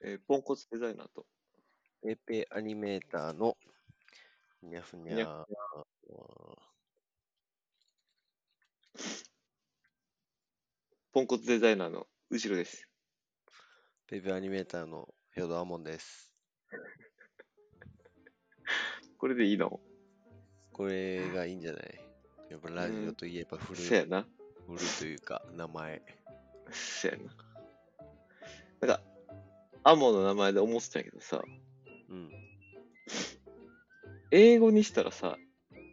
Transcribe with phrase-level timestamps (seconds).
[0.00, 1.26] えーポンコツデザイナーと、
[2.02, 3.56] ペペアニメーターの
[4.62, 5.46] にゃふにゃ
[11.12, 12.88] ポンコツデザイナーの後ろです。
[14.06, 16.32] ペペアニメーターのヒョドアモンです。
[19.18, 19.80] これでいいの？
[20.72, 22.00] これがいいんじゃない？
[22.50, 24.26] やっぱラジオといえば古い、そやな。
[24.66, 26.02] 古いというか名前。
[26.72, 27.36] そやな。
[28.80, 29.02] なんか、
[29.84, 31.42] アモの名前で思ってたけどさ、
[32.08, 32.30] うん。
[34.30, 35.36] 英語にしたらさ、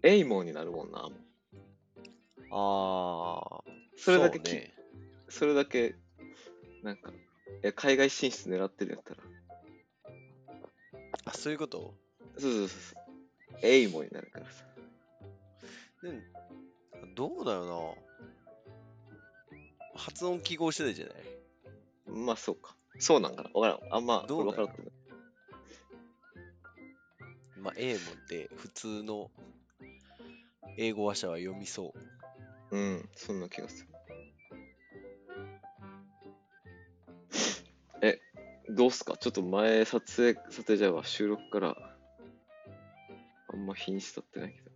[0.02, 1.10] エイモンになるもんな、
[2.52, 3.64] ああ。
[3.98, 4.74] それだけきそうね。
[5.30, 5.96] それだけ、
[6.84, 7.14] なんか、い
[7.64, 9.20] や海外進出狙ってるんやったら、
[11.26, 11.94] あ、そういうこと？
[12.40, 13.02] そうそうそうそう。
[13.62, 14.66] エイモンになるからさ。
[16.02, 16.22] でも
[17.14, 17.76] どうだよな。
[20.00, 21.16] 発音記号次第じゃない？
[22.08, 22.76] まあそうか。
[23.02, 23.94] そうなんかなわからん。
[23.96, 24.64] あんま、どうだろ？
[24.66, 24.92] うわからん。
[27.64, 29.32] まあ、英文って普通の
[30.78, 31.94] 英語話者は読みそ
[32.72, 32.78] う。
[32.78, 33.88] うん、そんな気がする。
[38.04, 38.20] え、
[38.70, 39.18] どうすか？
[39.18, 41.76] ちょっと前、撮影、撮影じゃあ収録から、
[43.52, 44.72] あんま日にち経ってないけど。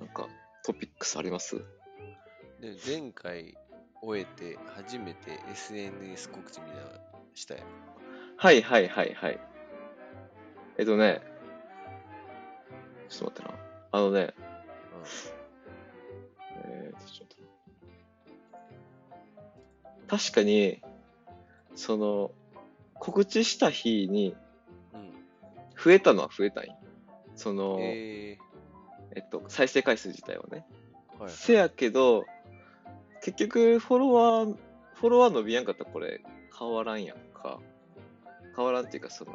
[0.00, 0.28] なんか、
[0.64, 1.56] トピックスあります？
[2.60, 3.54] で前回
[4.06, 6.90] 終えて初めて SNS 告知みたいなの
[7.34, 7.62] したよ。
[8.36, 9.40] はいはいはいはい。
[10.78, 11.22] えっとね、
[13.08, 13.58] ちょっと待ってな。
[13.90, 14.32] あのね、
[16.66, 17.28] えーと、ちょっ
[20.06, 20.16] と。
[20.16, 20.80] 確かに、
[21.74, 22.30] その、
[23.00, 24.36] 告知した日に
[24.94, 25.10] うん。
[25.76, 26.76] 増えたのは増えたんよ
[27.34, 28.38] その、え
[29.16, 30.64] えっと、再生回数自体はね。
[31.18, 31.30] ー、はい。
[31.32, 32.24] せやけど、
[33.26, 34.56] 結局、フォロワー、
[34.94, 36.20] フォロワー伸びやんかったらこれ
[36.56, 37.58] 変わらんやんか。
[38.54, 39.32] 変わらんっていうか、その、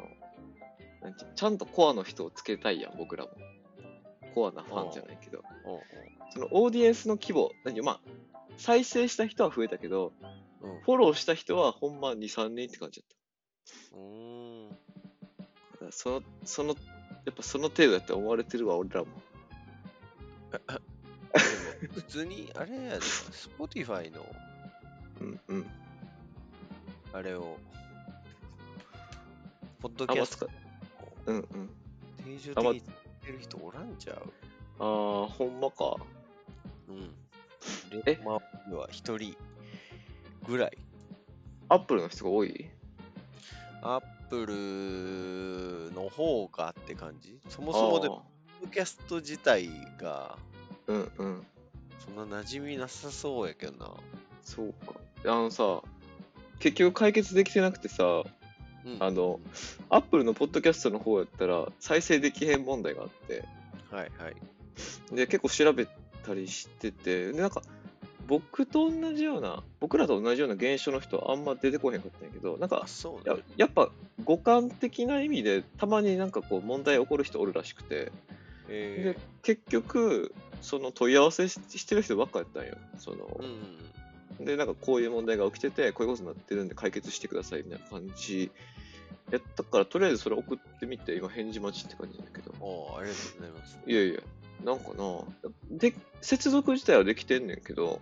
[1.36, 3.32] ちゃんとコアの人をつけたいやん、僕らも。
[4.34, 5.42] コアなファンじゃないけど。
[6.30, 8.00] そのオーディエンスの規模、何まあ、
[8.56, 10.14] 再生した人は増えたけど。
[10.86, 13.18] フォローした人はほんま2、3人って感じだっ
[13.92, 14.70] うーん。
[14.70, 14.74] た。
[14.74, 14.78] だ
[15.80, 16.74] からその、その、や
[17.30, 19.08] っぱその程度やって思われてるわ、俺らも。
[21.88, 24.24] 普通に、あれやで、Spotify の
[25.20, 25.66] うんうん。
[27.12, 27.56] あれを、
[29.80, 30.46] ポッドキャスト
[31.26, 31.70] う、うんうん。
[32.24, 32.94] 定常的に使っ
[33.26, 34.32] てる人おらんちゃう
[34.78, 35.96] あー、ほんまか。
[36.88, 37.10] うん。
[38.06, 38.18] え？
[38.24, 39.36] まあ、は一人
[40.46, 40.78] ぐらい。
[41.68, 42.70] アップルの人が多い？
[43.82, 47.38] アップルの方がって感じ？
[47.48, 48.20] そもそもで、ポッ
[48.62, 49.68] ドキャスト自体
[50.00, 50.36] が
[50.88, 51.46] あーうんうん。
[52.04, 53.90] そんな馴染みなさそうやけどな。
[54.42, 54.94] そうか。
[55.24, 55.82] あのさ、
[56.58, 58.04] 結局解決できてなくてさ、
[58.84, 59.38] うん、あの
[59.88, 63.44] アップルのポッドキャストの方やったら再生できへん問題があって、
[63.90, 65.14] はいはい。
[65.14, 65.86] で、結構調べ
[66.24, 67.62] たりしてて、で、なんか、
[68.26, 73.42] 僕と同じような、僕らと同じような現象の人はあんま出てこへんかったんやけど、なんかあ、、そうやね。
[73.56, 73.90] やっぱ
[74.24, 78.10] 五感的な意味でたまになんかこう問題起こる人おるらしくて、
[78.68, 84.44] えで結局その問い合わせししてる人ばっかやったんよそのー、、うん。
[84.44, 88.50] でなんかこういう問題が起きててこういうことになってるんで解決してくださいみたいな感じ
[89.30, 93.78] やったからとりあえずそれ送ってみて今返事待ちって感じなんだけどおーありがとうございます。
[93.86, 94.20] いやいや
[94.64, 95.20] なんかな
[95.70, 98.00] で接続自体はできてんねんけど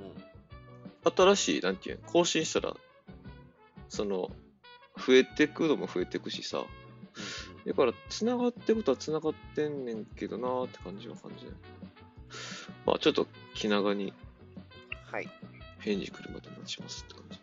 [0.00, 1.12] うん。
[1.14, 2.74] 新しいなんていうの更新したら
[3.88, 4.30] その
[4.98, 6.64] 増えてくのも増えてくしさ
[7.66, 11.56] だから、繋がってことは繋がってんねんけどなーって感じは感じだよ。
[12.86, 14.12] まあ、ちょっと気長に
[15.10, 15.28] はい。
[15.80, 17.38] 返事来るまで待ちますって感じ。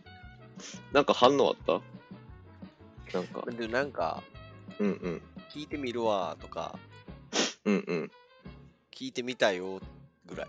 [0.94, 1.81] なんか反応あった？
[3.17, 4.23] なんか、で、なんか、
[4.79, 5.22] うんうん。
[5.51, 6.78] 聞いてみるわとか、
[7.63, 8.11] うんうん。
[8.91, 9.79] 聞いてみたよ
[10.25, 10.47] ぐらい。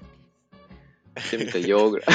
[1.21, 2.09] してみたよーぐらい。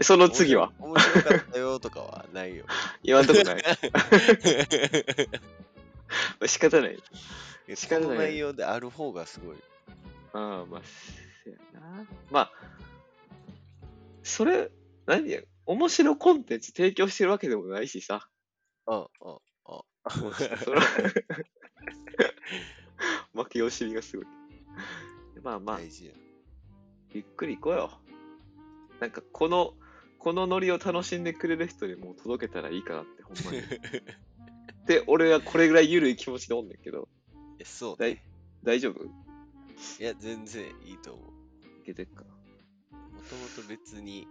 [0.02, 0.72] その次は？
[0.78, 2.64] 面白かったよとかはないよ。
[3.02, 3.62] 言わんとこない。
[6.46, 6.98] 仕方ない。
[7.74, 9.56] 仕方ないこの内容である方がすごい。
[10.32, 10.82] ああ、まあ、
[11.44, 12.06] せやな。
[12.30, 12.52] まあ、
[14.22, 14.70] それ、
[15.06, 18.28] 何や、面白コンテンツ提供してるわけでもないしさ。
[18.86, 19.06] うんうんうん。
[20.22, 20.50] もうそれ
[23.34, 24.26] 負け惜しみがすごい。
[25.42, 25.80] まあまあ。
[27.12, 27.90] ゆっくり行こうよ。
[29.00, 29.74] なんか、この、
[30.18, 33.62] このノリを楽しんでくれる人にもう届けたらいいかなって、ほんまに。
[34.86, 37.08] で、俺はこれぐらい緩い気持ちでおんねんけど、
[37.58, 38.24] えそうね。
[38.62, 39.04] 大丈夫？
[39.98, 41.84] いいや、全然いいと思う。
[41.84, 42.24] けてっか。
[42.90, 44.26] もともと別に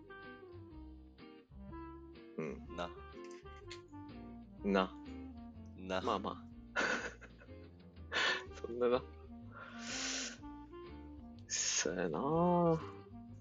[2.37, 2.61] うん。
[2.75, 2.89] な。
[4.63, 4.91] な。
[5.77, 6.01] な。
[6.01, 6.37] まあまあ。
[8.61, 9.01] そんなな。
[11.47, 12.79] そうやな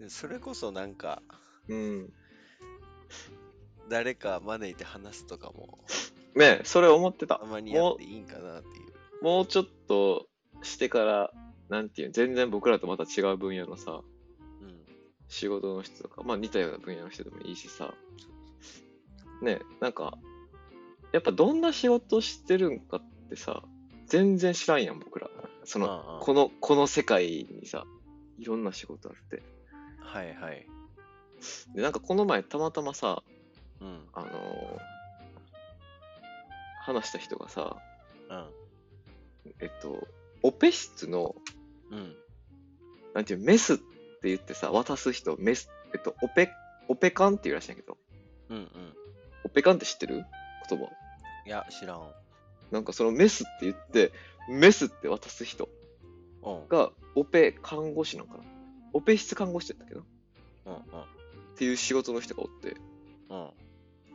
[0.08, 1.22] それこそなんか、
[1.68, 2.12] うん。
[3.88, 5.78] 誰か招いて話すとかも、
[6.34, 7.46] ねそれ思ってたた。
[7.46, 8.70] まにやっていいんかなってい
[9.20, 9.24] う。
[9.24, 10.26] もうちょっと
[10.62, 11.30] してから、
[11.68, 14.02] なんていう、全然僕らとまた違う分野のさ、
[14.62, 14.80] うん。
[15.28, 17.94] 仕事の人とか、まあ似たような分野の人でもいいしさ、
[19.42, 20.16] ねなんか、
[21.12, 23.62] やっぱどんな仕事してるんかってさ、
[24.06, 25.28] 全然知らんやん、僕ら。
[25.64, 27.84] その、ああこの、この世界にさ、
[28.38, 29.42] いろんな仕事あって。
[29.98, 30.66] はいはい。
[31.74, 33.22] で、なんかこの前たまたまさ、
[33.80, 34.06] うん。
[34.12, 34.96] あのー
[36.86, 37.76] 話した人がさ、
[38.30, 38.46] うん。
[39.58, 40.06] えっと、
[40.44, 41.34] オペ室の、
[41.90, 42.16] うん。
[43.14, 43.84] なんていう、メスって
[44.24, 46.50] 言ってさ、渡す人、メス、えっと、オペ、
[46.88, 47.96] オペカンっていうらしいんやけど、
[48.50, 48.68] うんうん。
[49.44, 50.24] オペカンって知ってる？
[50.68, 50.86] 言葉。
[51.46, 52.10] いや、知らん。
[52.70, 54.12] なんかそのメスって言って、
[54.48, 55.68] メスって渡す人
[56.42, 56.68] うん。
[56.68, 58.44] が、オペ看護師なんかな。
[58.92, 60.02] オペ室看護師だったっけど、
[60.66, 60.78] うんうん。
[60.78, 60.82] っ
[61.56, 62.76] ていう仕事の人がおって、
[63.30, 63.38] うん。
[63.38, 63.42] い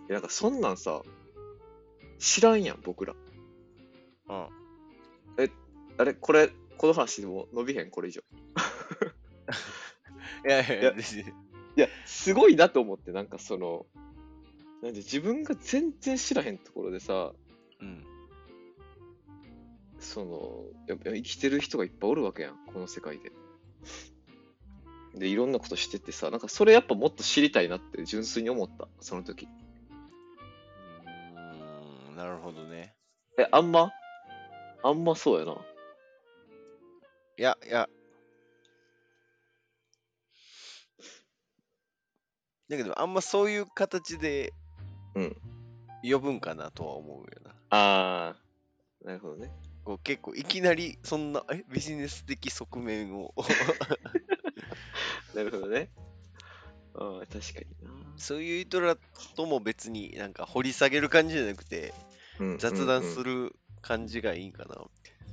[0.07, 1.01] やなんかそんなんさ、
[2.19, 3.15] 知らんやん、僕ら。
[4.29, 4.47] うん。
[5.97, 6.49] あれ、これ、
[6.81, 8.21] この話でも伸びへん、これ以上。
[10.43, 10.95] いやいやいいやい
[11.75, 13.85] や、すごいなと思って、なんかその、
[14.81, 17.33] なんで自分が全然知らへんところでさ、
[17.81, 18.03] うん。
[19.99, 23.31] その、やっぱ生きてる人がいっぱいおるわけやん、この世界で。
[25.13, 29.45] で、いろんなことしててさ、なんかそれやっぱもっと知りたいなって純粋に思った、その時。
[29.45, 32.95] うーん、なるほどね。
[33.37, 33.91] え、あんま？
[34.81, 35.63] あんまそうやな。
[37.41, 37.89] いや、いや。
[42.69, 44.53] だけど、あんまそういう形で
[45.15, 45.35] うん。
[46.03, 47.55] 呼ぶんかなとは思うよな。
[47.71, 49.49] あー、なるほどね。
[49.83, 53.33] こう結構いきなりそんなえビジネス的側面を
[55.33, 55.89] なるほどね。
[56.93, 58.05] あー、確かにな。
[58.17, 58.95] そういう人ら
[59.35, 61.91] とも別になんか掘り下げる感じじゃなくて
[62.39, 63.45] うん雑談する。
[63.45, 64.75] る感じがいいんかな。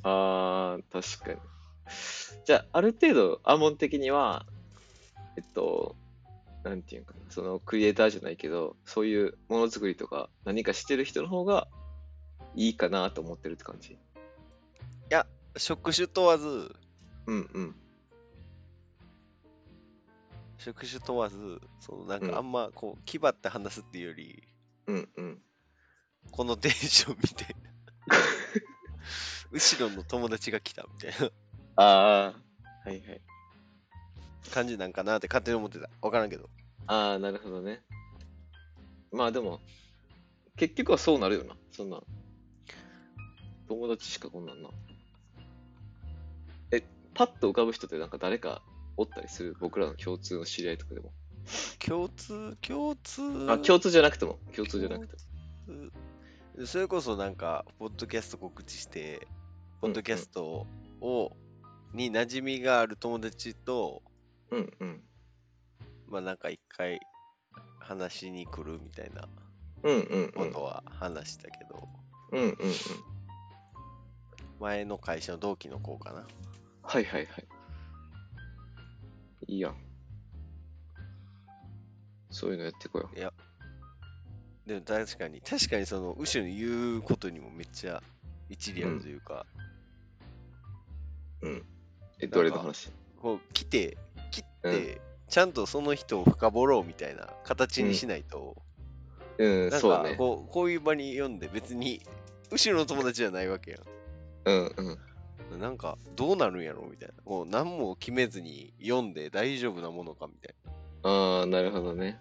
[0.05, 1.58] あー、確かに。
[2.45, 4.47] じゃあ、ある程度、アーモン的には、
[5.37, 5.97] えっと、
[6.65, 11.69] なんていうんかな、そのクリエイターじゃないけど、そういうものづくりとか何かしてる人の方が
[12.55, 13.99] いいかなと思ってるって感じ。
[15.59, 16.75] 職種問わず、
[17.27, 17.75] うんうん。
[20.59, 24.49] 職種問わず、そのなんうんかあんまこう、気張って話すっていうより、
[24.87, 25.43] うんうん。
[26.31, 27.71] このテンションみたいな。
[29.51, 31.31] 後ろの友達が来たみたいな
[31.81, 33.21] あー、はいはい。
[34.51, 35.89] 感じなんかなって勝手に思ってた。
[36.03, 36.51] わからんけど。
[36.89, 37.83] あー、なるほどね。
[39.13, 39.61] まあでも、
[40.57, 41.55] 結局はそうなるよな。
[41.71, 42.01] そんな。
[43.69, 44.71] 友達しかこんなんな。
[46.73, 46.83] え、
[47.15, 48.61] パッと浮かぶ人ってなんか誰か
[48.97, 49.57] おったりする？
[49.61, 51.13] 僕らの共通の知り合いとかでも。
[51.79, 53.23] 共通、共通？
[53.49, 54.41] あ、共通じゃなくても。
[54.53, 55.91] 共通じゃなくても。
[56.57, 59.29] 通それこそなんか、ポッドキャスト告知して、
[59.81, 60.67] ポッドキャスト
[61.01, 61.37] を、
[61.95, 64.03] に馴染みがある友達と、
[64.51, 65.03] うんうん。
[66.09, 67.01] まあなんか一回
[67.81, 69.29] 話しに来るみたいな
[69.83, 70.33] うんうんうん。
[70.33, 71.89] ことは話したけど、
[72.33, 72.55] うんうんうん。
[74.61, 76.27] 前の会社の同期の子かな。
[76.83, 77.49] はいはいはい。
[79.47, 79.77] いいやん。
[82.31, 83.17] そういうのやってこよう。
[84.69, 88.03] でも確かに、確かにその、後ろに言うことにもめっちゃ
[88.51, 89.47] 一理あるというか、
[91.41, 91.65] うん。
[92.21, 92.91] え、どれの話？
[93.21, 93.97] こう来て、
[94.31, 98.57] 切って、うんちゃんとその人を深掘ろうみたいな形にしないと、
[99.37, 100.17] うん、なんかそうね。
[100.17, 102.01] こうこういう場に読んで別に
[102.51, 103.79] 後ろの友達じゃないわけや
[104.47, 104.83] うんう
[105.55, 105.57] ん。
[105.59, 105.61] ん。
[105.61, 107.15] なんかどうなるんやろみたいな。
[107.27, 110.55] こう何も決めずに読んで大丈夫なものかみたい
[111.03, 112.19] ああ、なるほどね。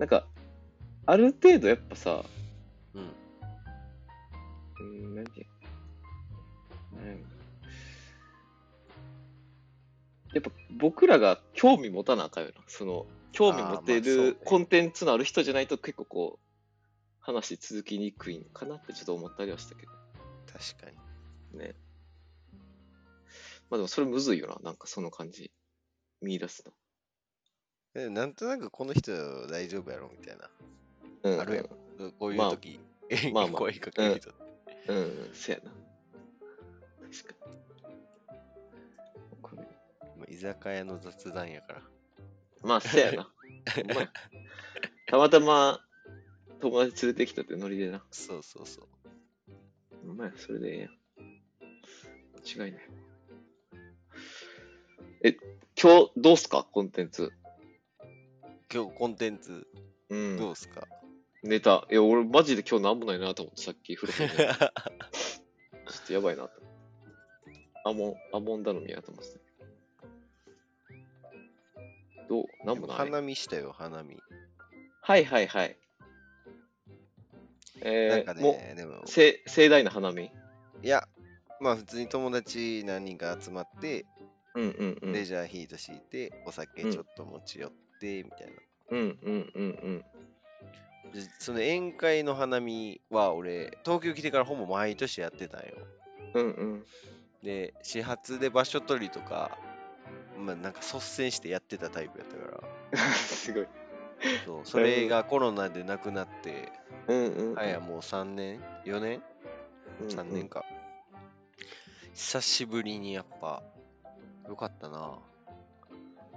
[0.00, 0.26] なんか、
[1.06, 2.24] ある程度やっぱさ、
[2.94, 3.00] な。
[3.00, 3.12] うん。
[4.80, 5.46] うん、なんていう
[6.96, 7.02] の？
[7.02, 7.39] なんやろ
[10.32, 12.62] やっぱ僕らが興味持たなあかんよな。
[12.68, 16.50] その、興味持てるコンテンツのある人じゃないと結構こう、
[17.20, 19.92] 話続きにくいんかなってちょっと思ったりはしたけど
[20.46, 20.90] 確か
[21.52, 21.58] に。
[21.58, 21.74] ね。
[23.68, 24.56] まあでもそれむずいよな。
[24.62, 25.52] なんかその感じ。
[26.20, 26.64] 見出す
[27.94, 29.12] えなんとなくこの人
[29.48, 30.50] 大丈夫やろみたいな。
[31.24, 31.34] の。
[31.34, 32.80] うん、あるやんこういうまあ時、
[33.32, 34.30] まあまあ声かける人。
[34.88, 35.70] うん、うん、せやな。
[37.10, 37.69] 確かに。
[40.30, 41.82] 居酒屋の雑談やから。
[42.62, 43.32] まあ、せやな。
[45.06, 45.80] たまたま、
[46.60, 48.04] 友達連れてきたってノリでな。
[48.10, 48.88] そうそうそう。
[50.08, 50.90] お前それでええやん。
[52.56, 52.82] 間違いない。
[55.22, 55.36] え、
[55.80, 56.64] 今日どうすか？
[56.70, 57.32] コンテンツ。
[58.72, 59.66] 今日コンテンツ？
[60.10, 60.36] うん。
[60.38, 60.86] どうすか、
[61.42, 61.86] ネタ。
[61.90, 64.36] いや、俺マジで今日なんもないなと思って、さっき風呂入って。
[64.46, 66.80] ちょっとやばいなと思って。
[67.84, 69.40] アモン、アモン頼みやと思ってた。
[72.30, 72.66] どう？
[72.66, 74.16] なんもない花見したよ、花見。
[75.02, 75.76] はいはいはい。
[77.82, 81.08] なんかね、でもう、、せ盛大な花見いや、
[81.60, 84.06] まあ普通に友達何人か集まって、
[84.54, 85.12] うんうんうん。
[85.12, 88.52] レジャーヒート敷いて、お酒ちょっと持ち寄って、みたいな。
[88.90, 90.04] うんうんうんうん。
[91.12, 95.66] でその宴会の花見は俺、東京来てからほぼ毎年やってたんよ。
[96.34, 96.84] うんうん。
[97.42, 99.58] で、始発で場所取りとか、
[100.40, 103.68] まあなんか率先してやってたタイプやったから、 すごい。
[104.44, 106.70] そうそれがコロナでなくなって、
[107.08, 107.54] うんうん。
[107.54, 109.22] はやもう3年 ?4 年
[110.00, 110.64] うんうん ?3 年か。
[112.14, 113.62] 久しぶりにやっぱ、
[114.48, 115.18] よかったな。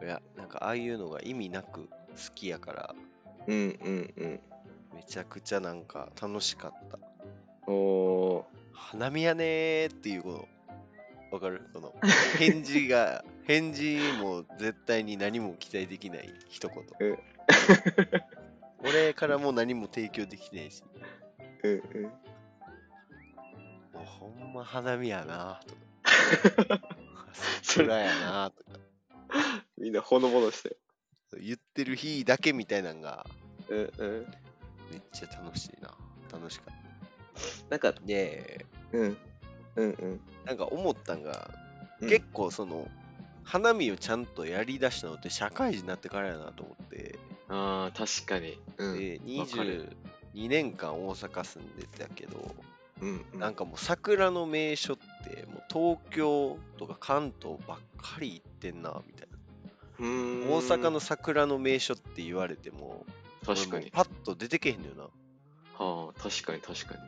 [0.02, 1.90] いや、なんかああいうのが意味なく好
[2.36, 2.96] きやから、
[3.48, 4.40] うんうんうん。
[4.96, 7.00] めちゃくちゃなんか楽しかった。
[7.72, 8.44] おー。
[8.72, 10.48] 花見やねーっていうこの、
[11.32, 11.68] わかる？
[11.74, 11.94] この、
[12.38, 17.18] 返事が、返事も絶対に何も期待できない一言うん。
[18.86, 20.84] 俺からも何も提供できないし、
[21.64, 22.04] うんうん。
[22.04, 22.10] も
[23.96, 26.82] うほんま花見やなとか、
[27.62, 28.80] 桜やなとか、
[29.78, 30.78] みんなほのぼのして。
[31.40, 33.26] 言ってる日だけみたいなんが、
[33.70, 34.26] うんうん。
[34.92, 35.96] めっちゃ楽しいな。
[36.32, 36.76] 楽しかっ
[37.70, 38.02] なんか、た。
[38.02, 39.18] で、うん。
[39.76, 40.22] うんうん。
[40.46, 41.50] なんか思ったんが、
[42.02, 42.90] うん結構その、
[43.44, 47.16] 花見をちゃんとやりだしたのって社会人になってからやなと思って、
[47.50, 48.58] ああ、確かに。
[48.78, 48.98] うん。
[48.98, 49.96] でわかる
[50.36, 52.56] 22年間大阪住んでたけど、
[53.02, 53.40] うんうん。
[53.40, 59.38] なんかもう桜の名所ってもう東京とか関東ばっかり行ってんなみたいな
[60.00, 63.06] 大阪の桜の名所って言われても
[63.46, 63.92] 確かに。
[63.92, 65.04] パッと出てけへんのよな
[65.86, 67.02] はあ、確かに確かに。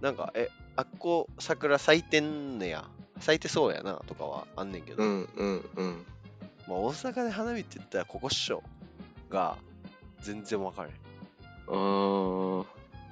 [0.00, 2.88] なんかえあっこ桜咲いてんねや
[3.20, 6.06] 咲いてそうやなとかはあんねんけど、うんうんうん。
[6.66, 8.62] まあ、大阪で花見って言ったらここっしょ
[9.28, 9.56] が
[10.22, 10.94] 全然分からへん。
[11.68, 12.64] あ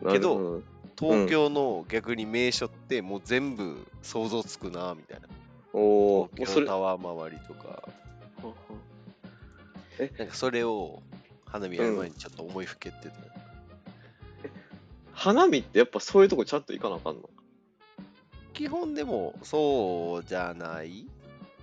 [0.09, 0.13] あ。
[0.13, 0.63] けど
[0.99, 5.29] 東京の逆に名所ってもう全部想像つくなみたいな、
[5.73, 6.67] おお、もうそれ。
[6.67, 7.69] は東京タワー周りとか。
[8.43, 8.55] は
[10.19, 11.03] なんかそれを
[11.45, 13.13] 花見やる前にちょっと思いふけてた、
[15.13, 17.29] 花見ってやっぱそういうとこちゃんと行かなあかんの？
[18.53, 21.07] 基本でもそうじゃない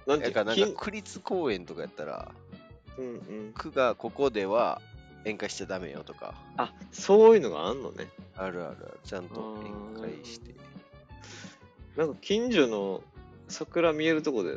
[0.08, 2.32] なんていうのなんか区立公園とかやったら
[2.96, 3.18] 金うんう
[3.50, 3.54] ん。
[3.54, 4.82] 区がここでは
[5.24, 8.08] 宴会しちゃダメよとかあ、そういうのがあんのね。
[8.38, 9.56] あるあるあるちゃんと
[9.98, 10.54] 宴会して
[11.98, 13.02] なんか近所の
[13.48, 14.52] 桜見えるとこで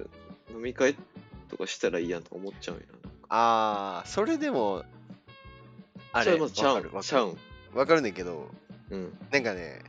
[0.53, 0.97] 飲み会
[1.49, 3.11] とかしたらいいやんとか思っちゃうんやな。
[3.31, 4.85] あーそれでも
[6.13, 7.37] あれちゃう
[7.75, 8.49] わかるねんけど
[8.91, 9.19] うん。
[9.31, 9.83] なんかね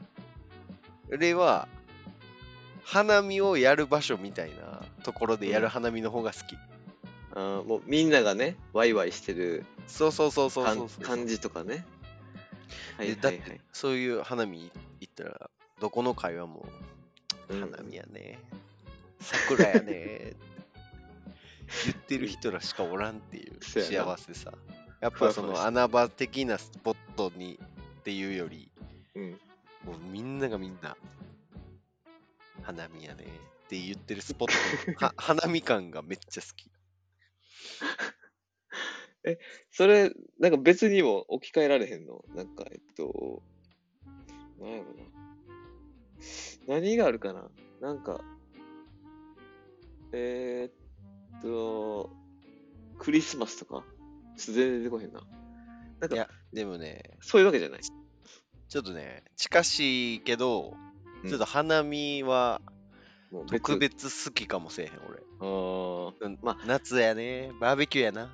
[1.12, 1.68] 俺は
[2.84, 6.58] 花見をやる場所みたいなところでやる花見の方が好き、
[7.34, 11.04] あーもうみんながね、ワイワイしてるそうそうそうそうかそうんそう。
[11.04, 11.86] 感じとかね。
[12.98, 13.62] はいでだってはいはい。
[13.72, 16.66] そういう花見行ったらどこの会話も
[17.50, 18.40] うん花見やね。
[19.20, 20.34] 桜やね。
[21.86, 24.18] 言ってる人らしかおらんっていうそうやな。
[24.18, 24.54] 幸せさ。
[25.02, 27.60] やっぱその穴場的なスポットに
[28.00, 28.70] っていうより
[29.16, 29.32] うん。
[29.86, 30.98] もうみんながみんな
[32.70, 34.52] 花見やねって言ってるスポッ
[35.00, 36.70] トは 花見感がめっちゃ好き
[39.72, 42.24] それ、なんか別にも置き換えられへんの？
[42.36, 43.42] なんか、えっと、
[44.60, 45.04] なんやろな。
[46.68, 47.50] 何があるかな？
[47.82, 48.22] なんか、
[50.14, 52.12] えー、っと、
[52.98, 53.84] クリスマスとか？
[54.38, 55.22] 全然出てこへんな。
[56.00, 57.82] なんかいや、でもねそういうわけじゃない。
[57.82, 60.89] ちょっとね近しいけどうん
[61.28, 62.62] ちょっと花見は
[63.48, 65.20] 特別好きかもせえへん俺。
[65.42, 68.30] うんま夏やね、バーベキューやな、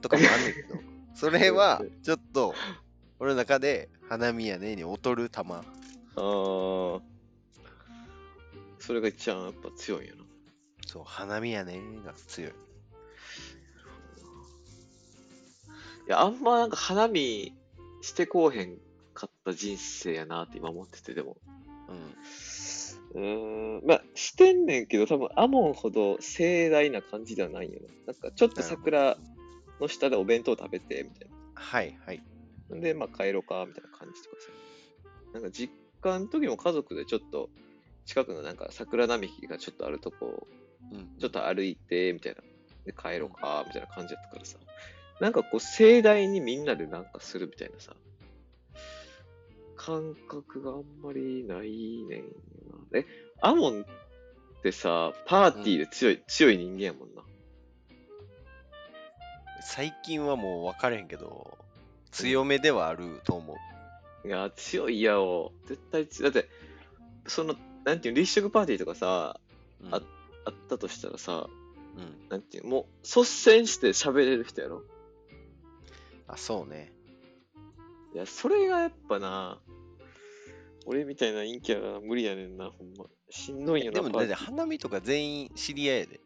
[0.00, 0.74] とかもあんねんけど、
[1.14, 2.54] それはちょっと、
[3.18, 5.64] 俺の中で花見やねに劣る玉。
[6.16, 7.02] あー。
[8.78, 10.24] それが一番やっぱ強いんやな。
[10.86, 12.50] そう、花見やねが強い。
[12.50, 12.54] い
[16.08, 17.54] や、あんまなんか花見
[18.02, 18.78] してこうへん
[19.14, 21.38] かった人生やなって今思ってて、でも。
[21.88, 22.14] うん。
[23.14, 28.12] うーん、まあ、してんねんけど、多分アモンほど盛大な感じではないよな。
[28.12, 29.16] なんかちょっと桜
[29.80, 32.22] の下でお弁当食べて、みたいはいはい。
[32.70, 32.80] な。
[32.80, 34.50] で、まあ帰ろうか、みたいな感じとかさ。
[35.34, 37.50] なんか実家の時も家族でちょっと、
[38.06, 40.46] 近くのなんか桜並木がちょっとあるとこ、
[40.92, 41.08] うん。
[41.20, 42.42] ちょっと歩いて、みたいな。
[42.84, 44.58] で、帰ろうか、みたいな感じだったからさ。
[45.20, 47.94] なんかこう、盛大にみんなでなんかするみたいなさ。
[49.84, 52.24] 感覚があんまりないねんよ
[52.90, 52.98] な。
[53.00, 53.06] え、
[53.42, 57.22] アモンってさ、パーティーで強い、強い人間やもんな。
[59.60, 61.58] 最近はもう分かれへんけど、
[62.12, 63.54] 強めではあると思
[64.24, 64.28] う。
[64.28, 65.52] いや、強いやろ。
[65.66, 66.32] 絶対強い。
[66.32, 66.48] だって、
[67.26, 69.38] その、なんていうの、立食パーティーとかさ、
[69.82, 70.00] うんあ
[70.46, 71.46] あったとしたらさ、
[71.96, 72.28] うん。
[72.30, 74.82] なんていうのもう、率先して喋れる人やろ。
[76.26, 76.93] あ、そうね。
[78.14, 79.60] いや、それがやっぱな、
[80.86, 83.06] 俺みたいな陰キャが無理やねんな、ほんま。
[83.30, 86.20] しんどいんよな、でも、だって花見とか全員知り合いやで。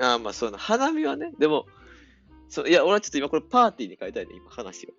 [0.00, 0.58] ああ、まあそうやな。
[0.58, 1.66] 花見はね、でも、
[2.48, 4.90] そういや、俺はちょっと今これパーティーに変えたいね、今話を。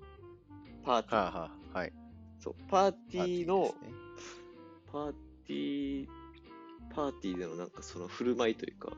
[0.86, 1.16] パーティー。
[1.16, 1.94] はあ、はあ、はい。
[2.40, 4.48] そう、パーティーの、パーティーですね
[4.92, 6.08] パーティー、
[6.96, 8.92] パーティーでのなんかその振る舞いというか、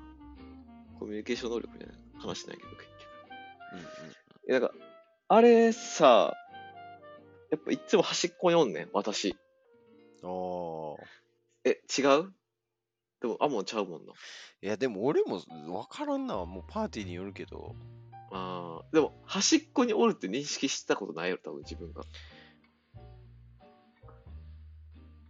[1.00, 3.10] コミュニケーション能力みたいな話なんやけど、結局。
[3.74, 3.86] うんうん。
[3.86, 4.75] いや、なんか、
[5.30, 6.34] あれさ、
[7.51, 9.36] やっぱいっつも端っこにおんねん、私。
[10.24, 11.00] おー
[11.65, 12.34] え、違う？
[13.22, 14.13] でも、あ、もうちゃうもんな。
[14.13, 16.46] いや、でも俺も分からんな。
[16.46, 17.75] もうパーティーによるけど。
[18.32, 22.03] あーでも、端っこにおるって認識したことないやろ、多分自分が。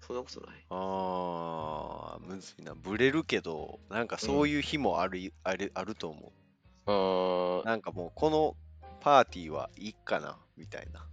[0.02, 0.66] そんなことない？
[0.70, 2.76] あー、むずいな。
[2.76, 6.34] ブレるけど、なんかそういう日もある、あるあると思
[6.86, 7.66] あう。
[7.66, 8.56] なんかもう、この
[9.00, 11.06] パーティーはいいかな、みたいな。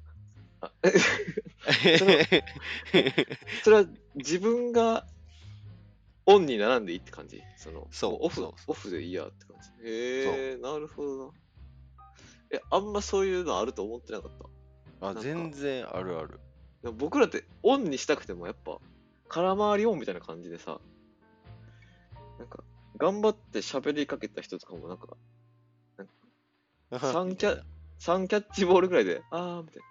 [0.67, 0.91] あ、
[3.65, 5.07] それは自分が
[6.27, 7.43] オンに並んでいいって感じ？
[7.57, 9.89] その、そうもオフオフでいいやって感じ。
[9.89, 11.33] へえ、なるほどな。
[12.51, 14.33] え、あんまそういうのあると思ってなかっ
[15.01, 15.09] た？
[15.09, 16.41] あ、か全然あるある。
[16.93, 18.79] 僕らってオンにしたくてもやっぱ
[19.29, 20.81] 空回りオンみたいな感じでさ、
[22.39, 22.63] なんか
[22.97, 25.17] 頑張って喋りかけた人とかもなんか
[26.91, 27.63] 3 キャ
[27.99, 29.83] 3キャッチボールぐらいで、あーみたい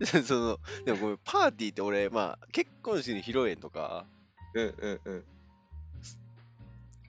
[0.24, 4.06] そのでもこれパーティーって俺、まあ、結婚式の披露宴とか、
[4.54, 4.62] な。
[4.62, 5.24] うんうんうん。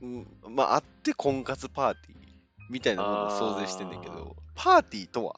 [0.01, 0.05] う
[0.51, 2.17] ん、まあ、あって婚活パーティー
[2.69, 5.35] みたいなものを想像してんだけど、パーティーとは？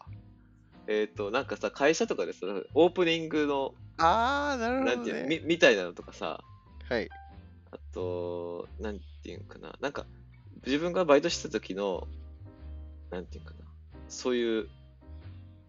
[0.87, 6.43] えっ、と、なんかさ、会社とかでさ、オープニングの、あー、なるなんていうの、みみたいなのとかさ、
[6.89, 7.09] はい。
[7.71, 10.05] あと、なんていうんかな、なんか、
[10.65, 12.07] 自分がバイトしてた時の、
[13.09, 13.65] なんていうんかな、
[14.09, 14.69] そういう、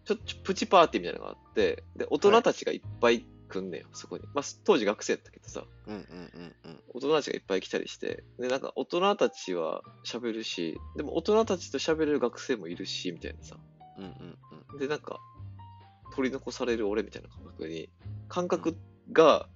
[0.04, 4.24] ちょっとプチパーティーみたいなのがあって、で、大人たちがいっぱい来んねよ、そこに。
[4.34, 6.02] まあ、当時学生やったけどさ、うんうんう
[6.38, 6.80] んうん。
[6.94, 13.56] 大人たちがいっぱい来たりして、で、なんか大人たちは喋るし、でも大人たちと喋れる学生もいるし、みたいなさ。
[13.98, 14.38] うんうん
[14.72, 14.78] うん。
[14.78, 15.20] で、なんか、
[16.14, 17.90] 取り残される俺みたいな感覚に、
[18.28, 18.76] 感覚
[19.12, 19.48] が、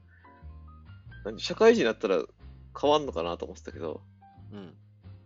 [1.24, 2.22] 何社会人になったら
[2.80, 4.02] 変わんのかなと思ってたけど、
[4.52, 4.74] うん。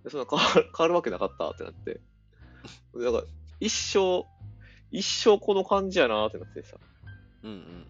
[0.04, 2.00] でそんな変わる変わるわけなかったってなって、
[2.94, 3.24] でなんか、
[3.58, 4.24] 一生、
[4.90, 6.76] 一生この感じやなってなってさ、
[7.42, 7.86] うんうん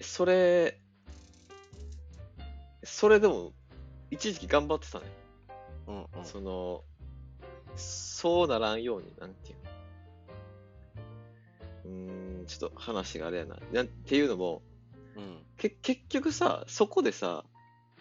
[0.00, 0.78] それ、
[2.82, 3.52] それでも、
[4.10, 5.06] 一時期頑張ってたね。
[5.86, 5.94] うん。
[5.96, 6.24] うんうん。
[6.24, 6.84] その、
[7.76, 9.70] そうならんように、なんていうの。
[11.84, 13.56] うーん、ちょっと話があれやな。
[13.72, 14.62] なんていうのも、
[15.16, 17.44] うんけ結局さ、そこでさ、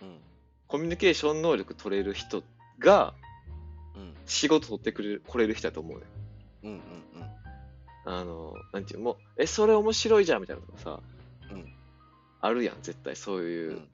[0.01, 0.19] うん
[0.67, 2.41] コミュニケーション能力取れる人
[2.79, 3.13] が
[3.95, 6.05] うん仕事取ってくれる、来れる人だと思うね。
[6.63, 6.79] うんうん
[8.05, 11.01] あの、なんていうの、もう、え、それ面白いじゃんみたいなのがさ、
[11.51, 11.65] うん。
[12.41, 13.89] あるやん、絶対そうういうん。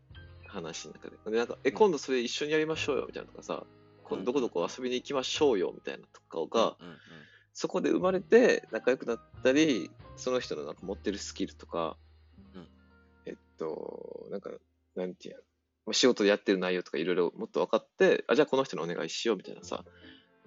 [0.47, 1.17] 話の中で。
[1.31, 3.63] で、なんか、え、今度それ一緒にやりましょうよみたいなのとかさ、
[4.03, 6.77] 今度どこどこ遊びに行きましょうよみたいなとかが、
[7.53, 11.97] そこで生まれて仲良くなったり、その人のなんか持ってるスキルとか、
[12.55, 12.67] うん。
[13.27, 14.49] えっと、なんか、
[14.95, 15.41] なんていうの
[15.85, 19.85] まあ仕事でやってる内容とかいろいろもっと分かって、あ、じゃあこの人にお願いしようみたいなさ、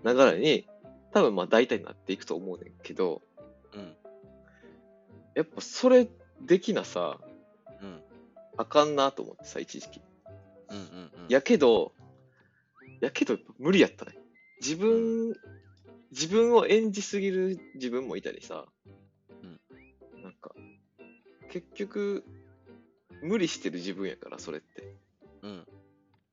[0.05, 0.67] 流れに、
[1.13, 3.32] 多分まあ大体になっていくと思うねんけど、うん
[5.35, 6.09] やっぱそれ
[6.41, 7.19] できなさ、
[7.81, 8.03] うん
[8.59, 10.03] あかんなと思ってさ、一時期。
[10.69, 10.85] うんうん
[11.25, 11.93] うんやけど、
[13.01, 14.13] やけどやっぱ無理やったね。
[14.61, 15.35] 自分、
[16.11, 18.67] 自分を演じすぎる自分もいたりさ、
[20.23, 20.55] なんか、
[21.51, 22.25] 結局、
[23.23, 24.95] 無理してる自分やから、それって。
[25.43, 25.67] うん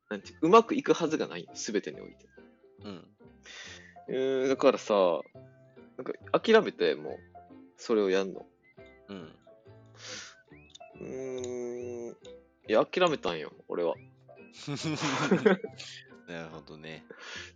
[0.10, 2.28] なんていううまくいくはずがない、すべてにおいて。
[2.84, 3.08] うん
[4.10, 5.22] えー、だからさ、
[5.98, 7.18] なんか諦めて、もう、
[7.78, 8.46] それをやんの。
[9.10, 9.36] うん
[11.02, 12.18] うーん、
[12.68, 13.96] いや、諦めたんよ、俺は。
[16.28, 17.06] なるほどね。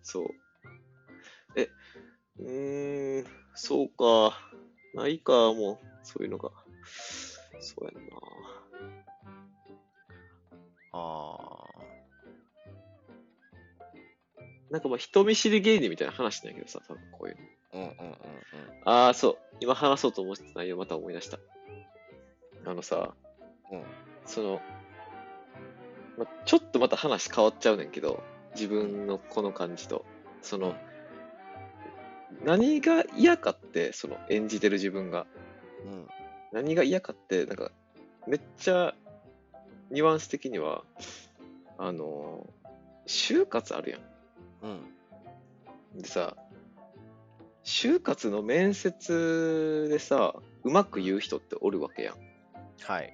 [0.02, 0.30] そう。
[1.56, 1.70] え、
[2.40, 4.40] うーん、そうか。
[4.94, 6.06] ないか、もう。
[6.06, 6.52] そういうのが。
[7.60, 8.18] そうやんな。
[10.92, 11.38] あ
[14.70, 17.42] なんかまあ人見知り芸人みたいな話なんやけどさ、多分こういうの。
[17.74, 17.78] あ。
[17.78, 18.18] うんうんうんうん。
[18.86, 19.38] ああ、そう。
[19.60, 21.40] 今話そうと思ってた内容また思い出した。
[22.66, 23.14] あのさ、
[23.72, 23.84] うん
[24.26, 24.62] その、
[26.18, 28.24] ま、ちょっとまた話変わっちゃうねんけど、
[28.56, 30.06] 自分のこの感じと。
[30.42, 30.76] その、
[32.44, 35.26] 何が嫌かって、その演じてる自分が。
[35.86, 36.08] うん。
[36.52, 37.72] 何が嫌かって、なんか、
[38.28, 38.94] めっちゃ、
[39.92, 40.84] ニュアンス的には、
[41.78, 42.48] あの、
[43.08, 44.02] 就活あるやん。
[45.94, 46.02] うん。
[46.02, 46.36] でさ、
[47.64, 52.14] 就活の面接でさ、うまく言う人っておるわけや
[52.84, 53.14] はい。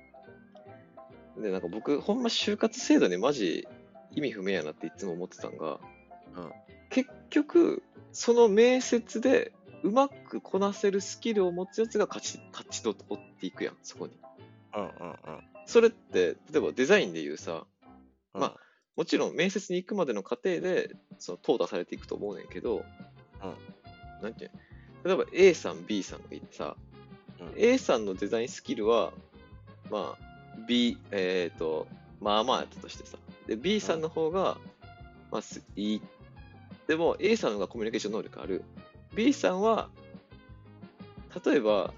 [1.37, 1.41] ん。
[1.41, 3.67] で、なんか僕、ほんま就活制度にマジ
[4.11, 5.79] 意味不明やなっていつも思ってたんが、
[6.35, 6.51] うん。
[6.89, 14.13] 結局、その面接でうまくこなせるスキルを持つやつが勝ち、勝ち取っていくやん、そこに。
[14.75, 15.17] うんうんうん。
[15.65, 17.65] それって、例えばデザインで言うさ、
[18.33, 18.55] うんまあ、
[18.95, 22.83] もちろん面接に行くまでの過程で、その、淘汰されていくと思うねんけど、
[24.21, 24.59] なんていうの
[25.05, 26.75] 例えば A さん、B さんがいてさ、
[27.39, 29.13] うん A さんのデザインスキルは、
[29.89, 31.87] まあ、B、えっ、と、
[32.19, 33.17] まあまあやったとしてさ。
[33.47, 34.57] で、B さんの方が、
[35.31, 36.01] まあ、すいい。
[36.87, 38.63] でも、A さんの方がコミュニケーション能力ある。
[39.15, 39.89] B さんは、
[41.45, 41.93] 例えば、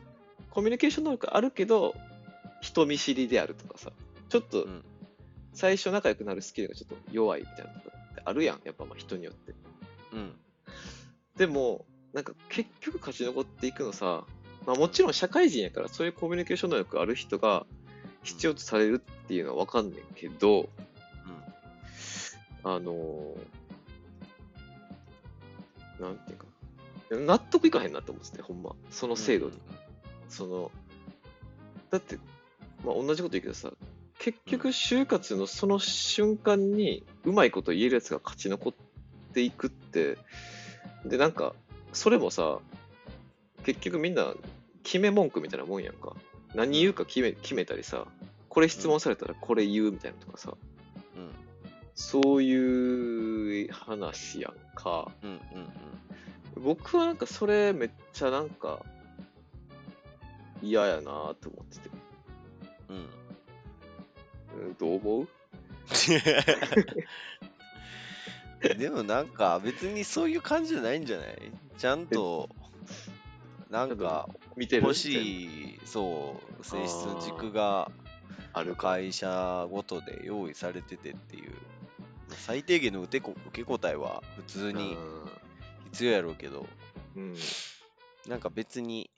[0.52, 1.96] コミュニケーション能力あるけど、
[2.62, 3.92] 人見知りであるとかさ、
[4.30, 4.84] ちょっとうん
[5.54, 9.54] 最初仲良くなるスキルがちょっと弱いみたいなとかってあるやん、やっぱまあ人によって。
[10.14, 10.34] うん。
[11.36, 14.26] でも、なんか結局勝ち残っていくのさ、
[14.66, 17.66] まあもちろん社会人やからそういうコミュニケーション能力ある人が
[18.24, 20.70] 必要とされるっていうのはわかんねんけど、
[22.64, 23.62] あのー
[26.02, 26.46] なんていうか、
[27.12, 28.76] 納得いかへんなって思ってて、ほんま。
[28.90, 29.54] その制度に。
[30.30, 30.72] その、
[31.92, 32.18] だって、
[32.84, 33.72] まあ同じこと言うけどさ、
[34.18, 38.74] 結局就活のその瞬間にうまいこと言えるやつが勝ち残っ
[39.34, 40.18] ていくって、
[41.06, 41.54] で、なんか、
[41.94, 42.60] それもさ、
[43.64, 44.34] 結局みんな
[44.84, 46.16] 決め文句みたいなもんやんか。
[46.56, 48.06] 何言うか決め決めたりさ、
[48.50, 50.54] これ質問されたらこれ言うみたいなとかさ、
[51.16, 51.24] うん。
[51.24, 51.32] うん。
[51.96, 55.12] そういう話やんか。
[55.24, 55.40] うんうん
[56.64, 58.86] 僕はなんかそれめっちゃなんか
[60.62, 61.90] 嫌やなと思ってて。
[62.90, 62.96] うん。
[62.98, 63.00] う
[64.66, 64.68] ん。
[64.68, 65.28] うん、どう思う？
[68.78, 71.52] でもなんか別にそういう感じじゃないんじゃない？
[71.78, 72.50] ちゃんと
[73.70, 74.28] なんか
[74.82, 75.44] 欲し
[75.76, 77.92] いそう性質軸が
[78.54, 78.90] あるか。
[78.90, 81.54] 会社ごとで用意されててっていう
[82.30, 84.96] 最低限の受けこ受け答えは普通に
[85.92, 86.68] 必要やろうけど
[87.16, 87.24] うん。
[87.24, 87.36] うん。
[88.28, 89.10] なんか別に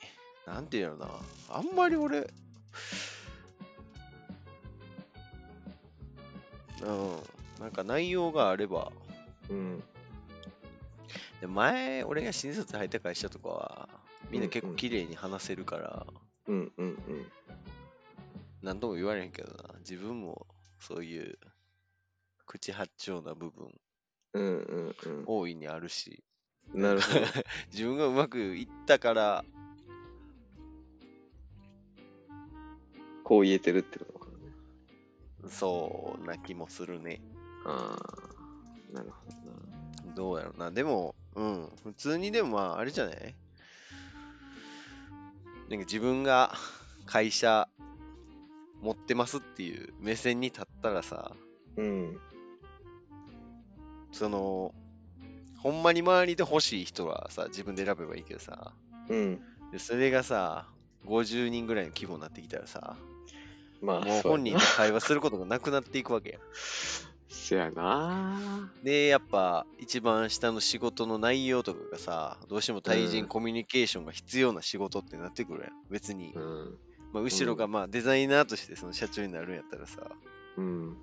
[0.45, 1.09] なんていうのな
[1.49, 2.19] あんまり俺
[6.81, 7.15] うん
[7.59, 8.91] なんか内容があれば
[9.49, 9.83] うん。
[11.41, 13.89] で前俺が新卒入った会社とかは
[14.31, 16.07] みんな結うんうん構綺麗に話せるから、
[16.47, 16.71] うん。
[16.77, 16.97] うん。
[18.61, 20.47] 何とも言われへんけどな自分も
[20.79, 21.37] そういう
[22.45, 23.73] 口八丁な部分
[24.33, 24.43] うん。
[24.43, 24.95] うん。
[25.05, 25.23] うん。
[25.25, 26.23] 大いにあるし
[26.73, 27.19] なるほど。
[27.71, 29.45] 自分がうまくいったから
[33.23, 34.33] こう言えてるってことかね。
[35.49, 37.21] そうな気もするね
[37.65, 38.32] ああ。
[38.93, 40.15] なるほどな。
[40.15, 43.15] どうやろうなでもうん普通にでもまああれじゃない？
[45.69, 46.53] なんか自分が
[47.05, 47.67] 会社
[48.81, 51.31] 持ってますっていう目線に立ったらさ
[51.77, 52.17] うん。
[54.11, 54.75] その
[55.57, 58.73] ほんまに周りで欲しい人はさ自分で選べばいいけどさ
[59.09, 59.41] うん。
[59.71, 60.67] でそれがさ
[61.07, 62.95] 50人ぐらいの規模になってきたらさ
[63.81, 66.39] まあ、もう本人と会話することがなくなっていくわけや
[67.33, 68.71] そやな。
[68.83, 76.77] でやっぱ一番下の仕事の内容とかがさどうしても対うん人コミュニケーションが必要な仕事ってなってくるやん別に、うん。
[77.11, 80.11] まあ、後ろがまあデザイナーとしてその社長になるんやったらさ
[80.57, 80.97] うん。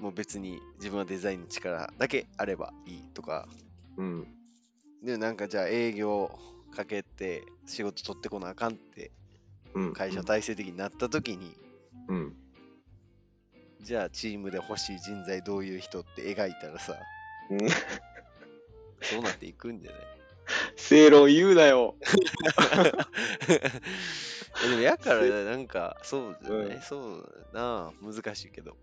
[0.00, 3.48] もう別に自分はデザインの力だけあればいいとか
[3.96, 4.26] うん。
[5.02, 6.38] でなんかじゃあ営業
[6.76, 9.12] かけて仕事取ってこなあかんって
[9.74, 9.92] うん。
[9.94, 11.56] 会社体制的になった時に、
[12.08, 12.36] うん。
[13.82, 16.94] じゃあチームで欲しい人材どういう人って描いたらさ
[17.50, 17.58] うん。
[19.02, 20.00] そうなっていくんじゃない？
[20.76, 21.94] 正論言うなよ。
[23.48, 28.76] えでもやからなんかそうじゃない、うんそうだな難しいけど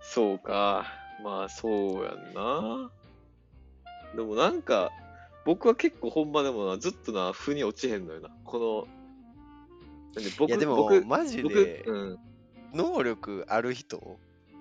[0.00, 0.86] そうか。
[1.24, 2.90] まあ、そうやんな。
[4.14, 4.92] でもなんか、
[5.46, 8.28] 僕は結構ほんまでもな、ずっとな、腑に落ちへんのよな。
[8.44, 8.86] こ
[10.16, 12.18] の、いやでも僕マジ僕でうん
[12.76, 14.18] 能力ある人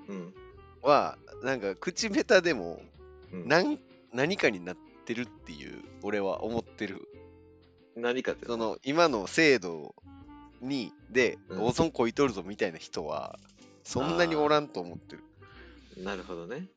[0.08, 0.34] うん。
[0.82, 2.82] はなんか口下手でも
[3.32, 3.48] うん。
[3.48, 3.80] 何
[4.14, 7.02] 何かになってるっていう俺は思ってる。
[7.96, 9.96] 何かってその今の制度
[10.62, 11.64] にでうん。
[11.64, 13.38] オゾンこいとるぞみたいな人は
[13.84, 15.24] そんなにおらんと思ってる。
[16.04, 16.68] なるほどね。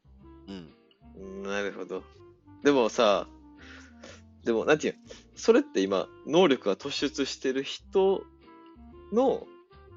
[1.17, 1.43] うん。
[1.43, 2.03] なるほど。
[2.63, 3.27] でもさ
[4.45, 5.01] でもなんていうの
[5.37, 8.23] それって今能力が突出してる人
[9.13, 9.47] の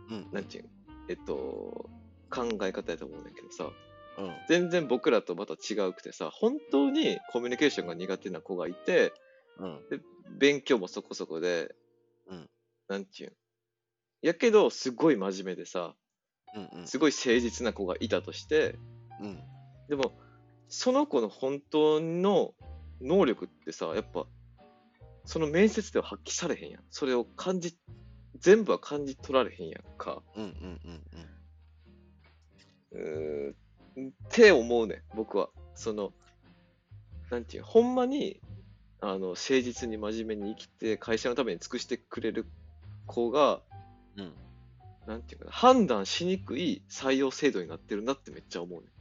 [0.09, 0.27] うん。
[0.31, 0.63] なんていう？
[0.63, 0.69] の
[1.11, 1.89] えっと
[2.29, 3.65] 考え方やと思うんだけどさ。
[4.17, 4.31] うん。
[4.49, 9.13] 全然僕らとまた違うくてさ本当にコミュニケーションが苦手な子がいて
[9.57, 9.79] うん。
[10.37, 11.73] 勉強もそこそこで、
[12.27, 12.49] うん。
[12.87, 13.33] なんていうん。
[14.21, 15.95] やけどすごい真面目でさ
[16.55, 16.87] うんうん。
[16.87, 18.75] すごい誠実な子がいたとして
[19.21, 19.39] うん。
[19.87, 20.13] でも
[20.67, 22.53] その子の本当の
[23.01, 24.25] 能力ってさやっぱ
[25.25, 26.83] その面接では発揮されへんやん。
[26.89, 27.77] それを感じ
[28.39, 30.23] 全部は感じ取られへんやんか。
[30.35, 31.01] うんうんうん
[32.93, 34.09] うーん。
[34.09, 35.49] って思うねん僕は。
[35.75, 36.13] その
[37.29, 38.41] なんていうほんまに
[38.99, 42.45] あの誠実に真面目に生きて会社のために尽くしてくれる
[43.05, 43.61] 子が
[44.15, 44.25] うん。
[44.25, 44.33] うん
[45.07, 48.91] なんていうかな判断しにくい採用制度になってるなってめっちゃ思うねん。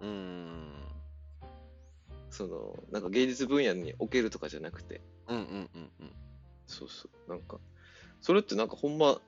[0.00, 0.88] うーん。
[2.30, 5.00] そのなんか芸術分野におけるとかじゃなくて。
[5.26, 6.12] うんうんうんうん。
[6.66, 7.30] そうそう。
[7.30, 7.58] なんか
[8.20, 9.18] それってなんかほんま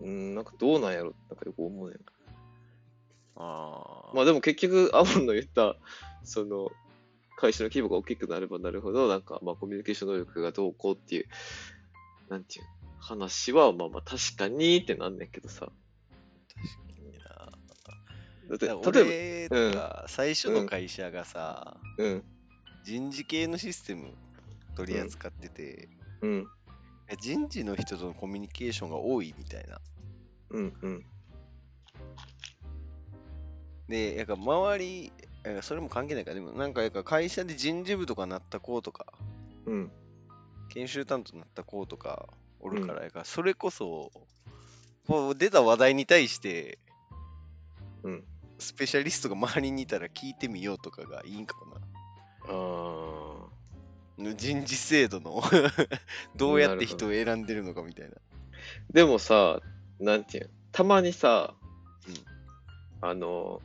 [0.00, 1.98] うんなんかどうなんやろなんかよく思うねん。
[3.36, 5.76] ああまあでも結局アモンの言った
[6.22, 6.70] その
[7.36, 11.26] 会社の規模が大きくなればなるほどなんかまあコミュニケーション能力がどうこうっていう
[12.28, 12.64] なんていう
[13.00, 15.70] 話はまあまあ確かにってなんねんけどさ。
[16.48, 17.52] 確かにな。
[18.48, 22.24] だって例え俺が最初の会社がさ、ばうん。
[22.84, 24.12] 人事系のシステム
[24.76, 25.88] 取り扱ってて、
[26.20, 26.30] うん。
[26.30, 26.44] いや
[27.16, 29.80] 人事の人とのコミュニケーションが多いみたいな。
[30.50, 31.04] うんうん。
[33.88, 35.12] で、やっぱ周り、
[35.44, 39.06] やそれも関係ないから、でもなんかやっぱ会社で人事部とかなった子とか、
[39.66, 39.90] うん。
[40.68, 42.28] 研修担当になった子とか
[42.60, 44.10] おるからやから、それこそ、
[45.06, 46.78] こう出た話題に対して、
[48.02, 48.24] うん。
[48.58, 51.80] スペシャリストが周りにいたら聞いてみようとかがいいんかもな。
[52.48, 53.31] あ
[54.18, 55.42] 人事制度の
[56.36, 58.14] どうやって人を選んでるのかみたいな。
[58.14, 58.18] ー
[58.92, 59.60] でもさ
[59.98, 61.54] なんていうのたまにさ、
[63.00, 63.60] あの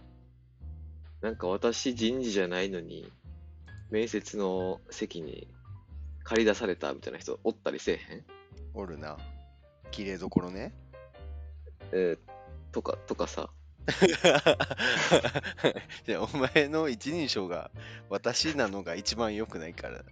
[1.21, 3.11] なんか私人事じゃないのに
[3.89, 5.47] 面接の席に
[6.23, 8.25] 借り出されたみたいな人おったりせえへん？
[8.73, 9.17] おるな。
[9.91, 10.73] 綺麗どころね。
[11.91, 12.19] えー
[12.73, 13.49] とかとかさ
[16.07, 17.71] いやお前の一人称が
[18.09, 20.03] 私なのが一番良くないから。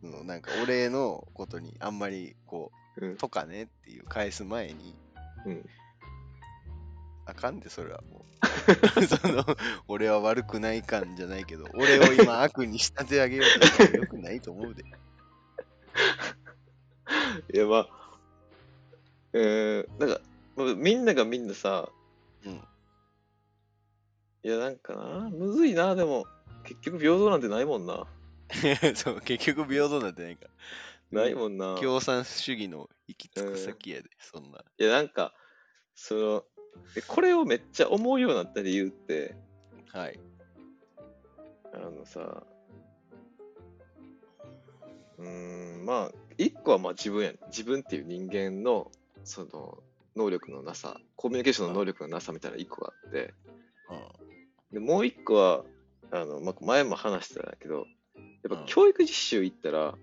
[0.00, 4.94] そ のなんか俺のことにあんまりこうんう、とかねっていう返す前に、
[5.44, 5.68] うん
[7.28, 8.22] あかんでそれはもう。
[9.06, 9.44] その
[9.88, 14.84] 俺は悪くない感じゃないけど、俺を今悪に仕立て上げようとしたら良くないと思うで。
[17.52, 17.88] いやまあ
[19.32, 20.20] えー、なんか、
[20.56, 21.88] まあみんながみんなさ
[22.44, 22.62] うん。
[24.44, 26.26] いやなんかなむずいなでも
[26.62, 28.06] 結局平等なんてないもんな
[28.94, 30.50] そう、結局平等なんてないから。
[31.10, 34.64] ないもんな共産主義の行き着く先やで、そんな。
[34.78, 35.34] いやなんか
[35.94, 36.44] その
[36.96, 39.34] えこれをめっちゃ思うようになった理由って
[39.92, 40.18] はい。
[41.72, 42.42] あのさ
[45.18, 48.90] うーんまあ一個はまあ自分やん自分っていう人間の
[49.24, 49.78] その
[50.16, 53.34] 能力のなさコミュニケーションの能力のなさみたいな一個があって
[54.72, 55.64] でもう一個は
[56.10, 57.86] あの、まあ、前も話してたんだけど
[58.44, 59.96] やっぱうん教育実習行ったらうん。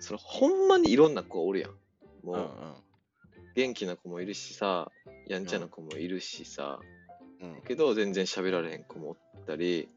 [0.00, 1.70] そのほんまにいろんな子おるやん
[2.26, 2.40] もう、うん。
[2.40, 2.74] うん
[3.54, 4.92] 元気な子もいるしさ
[5.26, 6.78] やんちゃな子もいるしさ、
[7.40, 7.54] うん。
[7.54, 7.62] うん。
[7.62, 9.16] けど全然喋られへん子もおっ
[9.46, 9.88] たり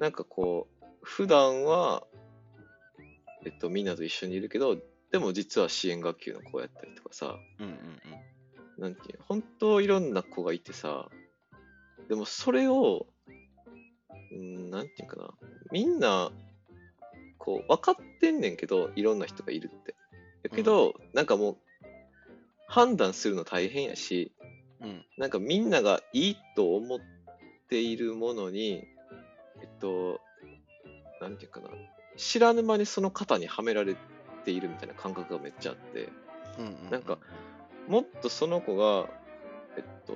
[0.00, 2.02] なんかこう普段は
[3.44, 4.76] えっとみんなと一緒にいるけど
[5.12, 8.00] でも実は支援学級の子やったりとかさうんうん
[8.78, 11.08] なんていう本当いろんな子がいてさ
[12.08, 13.06] でもそれを
[14.32, 15.30] うんなんていうかな
[15.70, 16.30] みんな
[17.40, 19.94] こう分かってんねんけどいろんな人がいるって。
[20.44, 21.56] やけど、なんかもう
[22.66, 24.32] 判断するの大変やし
[24.80, 24.88] うん。
[24.88, 25.04] うん。
[25.18, 26.98] なんかみんながいいと思っ
[27.68, 28.84] ているものに、
[29.60, 30.20] えっと、
[31.20, 31.68] なんていうかな、
[32.16, 33.96] 知らぬ間にその型にはめられ
[34.44, 36.08] ているみたいな感覚がめっちゃあって、
[36.58, 36.90] うんうんうん。
[36.90, 37.18] なんか、
[37.88, 39.08] もっとその子が、
[39.76, 40.12] えっと、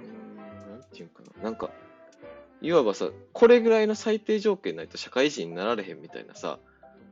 [0.00, 1.70] ん、なんていうかな、なんか、
[2.66, 6.58] いわばさ、これぐらいの最低条件ないと社会人になられへんみたいなさ、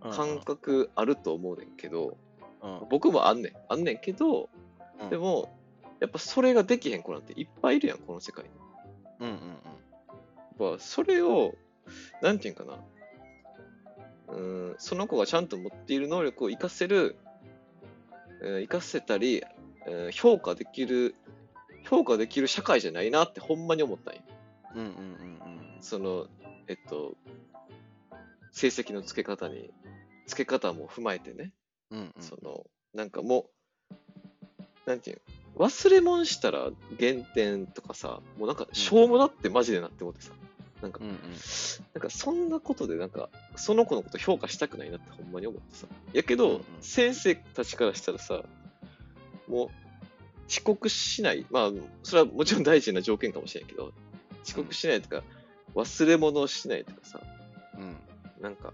[0.00, 2.16] 感覚あると思うねんけど、
[2.60, 3.52] うん僕もあんねん。
[3.68, 4.48] あんねんけど、
[5.00, 5.56] うんでも、
[6.00, 8.50] やっぱそれができへん子なんていっぱいいるやん、この世界に。
[9.20, 9.34] うんうん
[10.58, 11.54] やっぱそれを、
[12.20, 12.78] なんていうんかな。
[14.28, 17.16] うーん、その子がちゃんと持っている能力を活かせる、
[18.40, 19.44] うん活かせたり、
[19.86, 21.14] うん評価できる、
[21.88, 24.22] 評価できる社会じゃないなってほんまに思ったんよ。
[24.74, 25.23] うんうんうんうん
[25.84, 26.26] その、
[26.66, 27.14] えっと、
[28.52, 29.70] 成績の付け方に、
[30.26, 31.52] 付け方も踏まえてね、
[31.90, 32.12] うんうん。
[32.22, 33.50] その、なんかも
[33.90, 33.94] う、
[34.86, 35.20] なんていう
[35.58, 40.32] の忘れ物したら減点とかさ、もうなんか、しょうもなってマジでなって思ってさ、
[40.80, 41.16] なんかう、んうん。
[41.92, 45.86] なんかそんなことでなんか、その子のこと評価したくないなってほんまに思ってさ。
[46.14, 46.62] やけど、うんうん。
[46.80, 48.42] 先生たちからしたらさ、
[49.48, 49.68] もう、
[50.48, 51.44] 遅刻しない。
[51.50, 51.70] まあ、
[52.02, 53.92] それはもちろん大事な条件かもしれんけど、
[54.44, 55.22] 遅刻しないとか、
[55.74, 57.20] 忘れ物をしないとかさ、
[57.78, 57.96] うん。
[58.42, 58.72] なんか、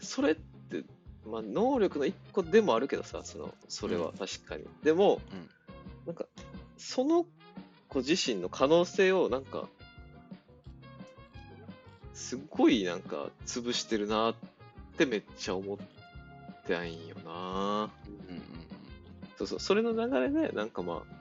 [0.00, 0.84] それって、
[1.24, 4.64] まあ、能力の一個でもあるけどさ、その、それは確かに。
[4.82, 5.48] でも、うん。
[6.06, 6.26] なんか、
[6.76, 7.26] その
[7.88, 9.68] 子自身の可能性を、なんか、
[12.14, 14.34] すっごいなんか、潰してるなっ
[14.96, 15.78] てめっちゃ思っ
[16.66, 17.90] てないんよな。
[18.06, 18.42] うん。
[19.36, 21.16] そうそう、それの流れで、なんかまあ、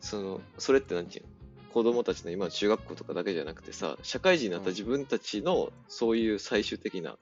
[0.00, 1.37] その、それってなんていうの？
[1.72, 7.16] 子供たちの今の中学校とかだけじゃなくてさ、社会人になった自分たちのそういう最終的な、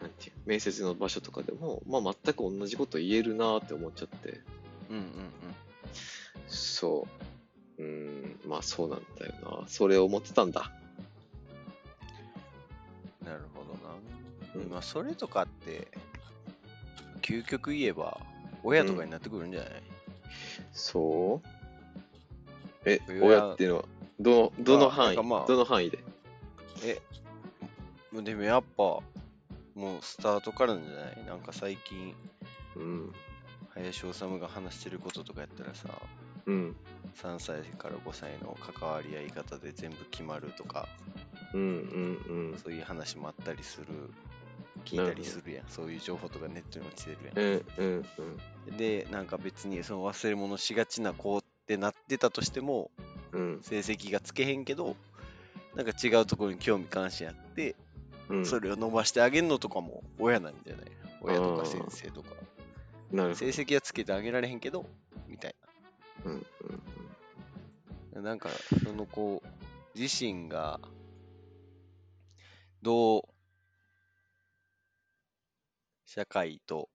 [0.00, 4.40] なんていう面接の場所とかでも、まあ全く同じこと言えるなって思っちゃって、
[4.90, 5.04] うんうん
[6.46, 7.06] そ
[7.78, 7.82] う。
[7.82, 9.68] うーん、まあそうなんだよな。
[9.68, 10.70] それを思ってたんだ。
[10.76, 10.82] うん
[13.26, 14.70] なるほどな、うん。
[14.70, 15.86] まあそれとかって
[17.22, 18.20] 究極言えば
[18.64, 19.70] 親とかになってくるんじゃない、
[20.72, 21.61] そう
[22.84, 23.84] え、親親っていうのは、
[24.20, 25.98] どの、どの範囲、まあどの範囲で？
[26.84, 27.00] え
[28.12, 29.02] でもやっぱも
[29.74, 31.24] うスタートからじゃない？
[31.26, 32.14] なんか最近
[32.76, 33.12] うん。
[33.74, 35.88] 林修が話してることとかやったらさ
[36.46, 36.76] うん。
[37.16, 40.88] 3歳から5歳の関わり合い方で全部決まるとか
[41.54, 42.58] うんうんうん。
[42.62, 43.86] そういう話もあったりする
[44.84, 48.04] 聞いたりするやんそういう情報とかネットに落ちてるやんうんうん
[48.68, 48.76] うん。
[48.76, 51.42] でなんか別にその忘れ物しがちな子
[51.72, 52.90] ってなってたとしても
[53.32, 54.94] うん成績がつけへんけど
[55.74, 57.74] なんか違うところに興味関心あって、
[58.28, 58.46] うん。
[58.46, 60.86] それを伸ばしてあげるのとかも親なんじゃない？
[61.22, 62.28] 親とか先生とか。
[63.10, 64.84] 成績はつけてあげられへんけど
[65.28, 65.54] みたい
[66.24, 66.42] うんうん
[68.14, 68.50] ななんか
[68.84, 69.42] その子
[69.94, 70.78] 自身が
[72.82, 73.22] どう
[76.06, 76.90] 社会と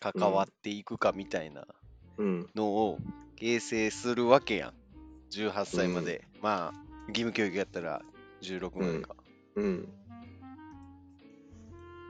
[0.00, 1.66] 関わっていくかみたいな。
[2.54, 2.98] のを
[3.36, 4.72] 形成するわけやん。
[5.30, 6.24] 18歳まで。
[6.42, 8.02] まあ、義務教育やったら
[8.42, 9.16] 16までか。
[9.56, 9.88] うん。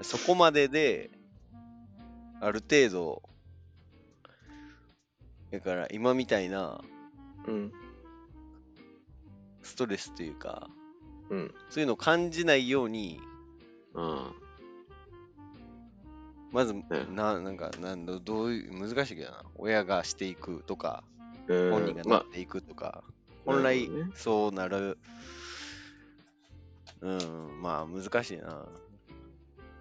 [0.03, 1.11] そこまでで、
[2.41, 3.23] ある程度、
[5.51, 6.81] だから今みたいな
[7.47, 7.73] うん。
[9.63, 10.69] ストレスというか、
[11.31, 11.55] うん。
[11.71, 13.21] そういうのを感じないように、
[13.95, 14.33] あ
[16.53, 16.85] まず、ん
[17.15, 19.45] ななんかなんどどういう、難しいけどな。
[19.57, 21.03] 親がしていくとか、
[21.47, 23.11] 本人がなまっていくとか、あ
[23.45, 24.99] 本来そうなる。
[27.01, 28.67] うん、まあ難しいな。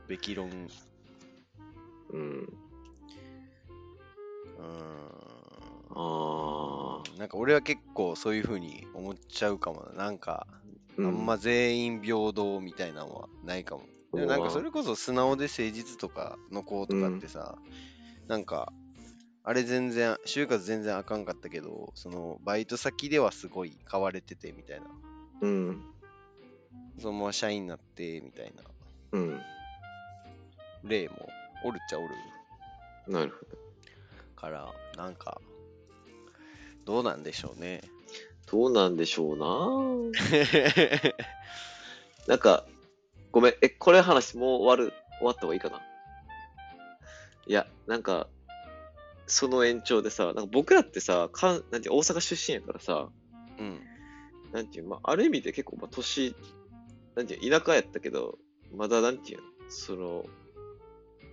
[0.08, 0.49] べき論。
[2.12, 2.54] うん。
[4.60, 4.65] うん。
[5.95, 7.17] ああ。
[7.17, 10.06] なんか俺は結構そういう風に思っちゃうかもな。
[10.06, 10.47] なんか、
[10.97, 13.84] うあんま全員平等みたいなのはないかも。
[14.13, 17.58] でもなんかそれこそ素直で誠実とかの子とかってさ、
[18.28, 18.71] なんか、
[19.46, 24.86] あれ全然、就活全然あかんかったけど、そのバイト先ではすごい買われててみたいな。
[25.42, 25.84] うん。
[27.00, 28.64] そのまま社員になってみたいな
[29.12, 29.42] うん。
[30.84, 31.28] 例も
[31.66, 32.10] おるっちゃおる
[33.08, 33.58] なるほど。
[34.36, 35.42] から、なんか、
[36.86, 37.82] どうなんでしょうね。
[38.50, 39.46] どうなんでしょうな。
[42.28, 42.66] なんか、
[43.32, 45.82] ごめん、え、これ話もう終わる、終わった方がいいかな
[47.46, 48.28] いや、なんか、
[49.28, 53.09] その延長でさ、なんか僕らってさ、かんなんて大阪出身やからさ、
[53.57, 53.82] うん。
[54.51, 56.36] なんていう、まあ、ある意味で結構、まあ、年、
[57.15, 58.38] なんていう、田舎やったけど、
[58.76, 60.26] まだなんていうの、その、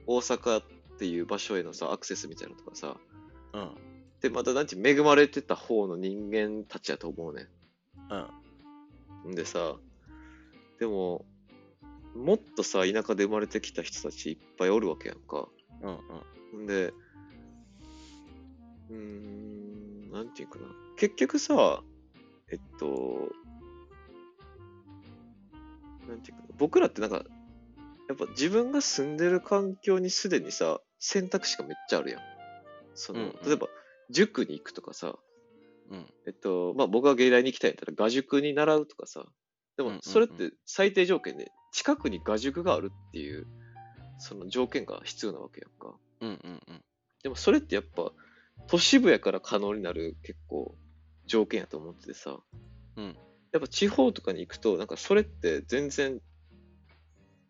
[0.07, 0.65] 大阪っ
[0.99, 2.97] ていう場所へのさ、アクセスみたいなのとかさ、
[3.53, 3.75] うん。
[4.21, 7.49] で、またなんていう、恵まれてた方の人間たちやと思うね
[9.25, 9.31] うん。
[9.31, 9.33] ん。
[9.33, 9.77] んでさ、
[10.79, 11.25] でも、
[12.15, 15.49] もっとさ、田舎で生まれてきた人たちいっぱいおるわけやんか。
[16.55, 16.63] うん。
[16.65, 16.93] んで、
[18.91, 20.67] うーん、なんていうかな。
[20.97, 21.83] 結局さ、
[22.51, 23.31] えっと、
[26.09, 26.49] なんていうかな。
[26.59, 27.25] 僕らってなんか、
[28.09, 32.21] やっぱ自分が住んでる環境にすでにさ、選択肢がめっちゃあるやん。
[32.95, 33.69] その、うんうん例えば、
[34.11, 35.17] 塾に行くとかさ、
[35.91, 36.07] うん。
[36.27, 39.25] えっと、まあ僕が芸大に行きたいんだったら、画塾に習うとかさ、
[39.77, 43.47] でもうんうんうんそれって最低条件で、近くに画塾があるっていう、
[44.19, 45.97] その条件が必要なわけやんか。
[46.21, 46.85] うんうんうん。
[47.23, 48.13] でもそれってやっぱ、
[48.67, 50.77] 都市部やから可能になる結構
[51.27, 52.39] 条件やと思っててさ、
[52.97, 53.17] うん
[53.53, 56.21] やっぱ地方とかに行くと、なんかそれって全然、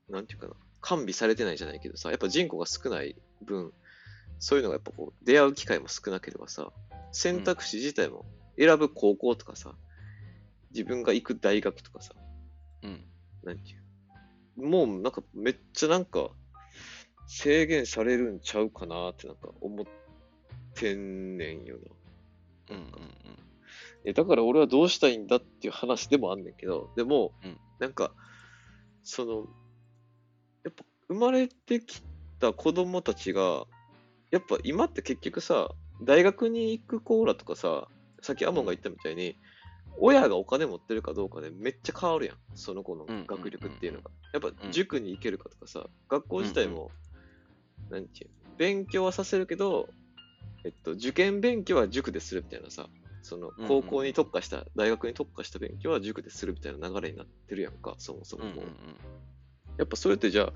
[0.09, 3.73] なんていうかな、完備されてないじゃないけどさ、やっぱ人口が少ない分、
[4.39, 6.73] そういうのがやっぱこう、出会う機会も少なければさ、
[7.13, 8.25] 選択肢自体も
[8.59, 9.75] 選ぶ高校とかさ、
[10.71, 12.15] 自分が行く大学とかさ、
[12.83, 13.05] うん。
[13.45, 16.31] なんていう、もうなんかめっちゃなんか
[17.27, 19.87] 制限されるんちゃうかなってなんか思っ
[20.75, 21.77] てんねんよ
[22.68, 22.77] な。
[22.77, 23.21] うんうん
[24.05, 27.57] えだから俺はどうしたいんだっていう話でもあんねんけど、でも、うん。
[27.79, 28.12] なんか、
[29.03, 29.47] その、
[30.64, 32.03] やっぱ生まれてき
[32.39, 33.64] た子供たちが、
[34.31, 35.71] やっぱ今って結局さ、
[36.03, 37.89] 大学に行くコーラとかさ、
[38.23, 39.37] さっきアモンが言ったみたいに、
[39.99, 44.11] 親がお金持ってるかどうかでめっちゃ変わるやん、その子の学力っていうのが。
[44.33, 44.73] やっぱうん。
[44.73, 46.91] 塾に行けるかとかさ、学校自体も、
[47.91, 49.89] なんていうの勉強はさせるけど、
[50.65, 52.89] えっと、受験勉強は塾でするみたいなさ、
[53.23, 58.55] そのうんうん高校に特化した、大学に特化した勉強は塾でするみたいな流れになってるやんか、そもそももう。
[58.55, 58.71] うんうんうん
[59.79, 60.53] やっぱそれってじゃ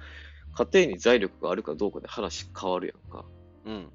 [0.56, 3.24] あ、家庭に財力があるかどうかで話変わるやんか。
[3.64, 3.90] うん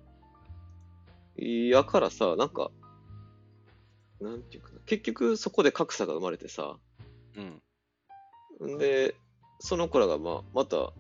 [1.37, 2.71] やからさ、なんか、
[4.19, 6.77] なんていうかな、結局そこで格差が生まれてさ、
[7.37, 7.41] う
[8.67, 9.15] んんで、
[9.59, 10.91] その子らがまあ、また、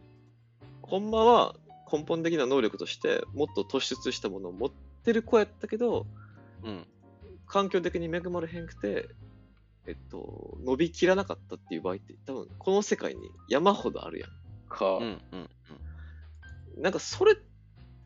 [0.81, 1.55] ほんまは
[1.91, 6.05] 根本的な能力として、もっと突出したものを持ってる子やったけど、
[6.63, 6.85] うん。
[7.47, 9.09] 環境的に恵まれへんくて、
[9.87, 14.29] えっと、伸びきらなかったっていう場合って、多分この世界に山ほどあるやん。
[14.69, 14.97] か。
[14.97, 15.49] うんうん
[16.77, 17.35] なんかそれ、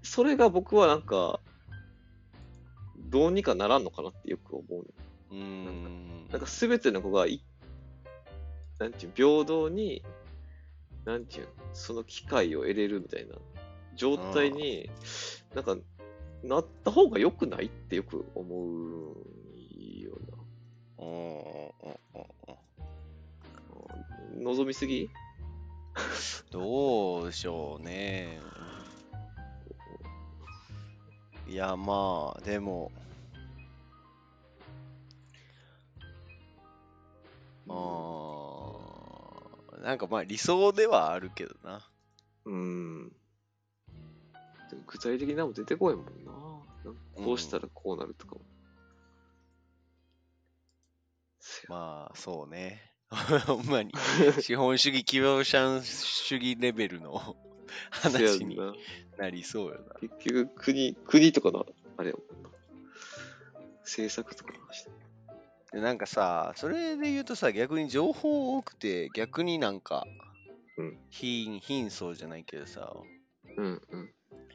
[0.01, 1.39] それが僕はなんか、
[3.09, 4.85] どうにかならんのかなってよく思うね。
[5.31, 5.37] うん。
[5.37, 7.43] うんなんか全ての子がい、
[8.79, 10.01] なんていう、平等に、
[11.05, 13.35] なんていう、その機会を得れるみたいな
[13.95, 14.89] 状態に、
[15.53, 15.77] なんか、
[16.43, 19.15] なった方が良くないってよく思う
[20.01, 21.03] よな。
[24.41, 25.09] 望みすぎ？
[26.51, 28.39] どうでしょうね。
[31.47, 32.91] いや、まあ、でも、
[37.69, 41.89] あーなんかまあ理想ではあるけどな。
[42.45, 43.11] うん。
[44.73, 46.11] でも具体的なの出てこいもんな。
[46.85, 48.41] なんかこうしたらこうなるとかも。
[51.67, 52.81] まあ、そうね。
[53.45, 53.91] ほんまに、
[54.41, 57.35] 資本主義、企業主義レベルの
[57.91, 58.73] 話にな
[59.17, 59.93] なりそうよな。
[59.99, 61.65] 結局国、国とかの、
[61.97, 62.49] あれやもんな。
[63.81, 64.91] 政策とかの話だ
[65.73, 70.07] でなんかさ、それで言うとさ、逆に情報多くて、逆になんか、
[70.77, 72.91] うん貧貧相じゃないけどさ、
[73.57, 74.13] うんうん。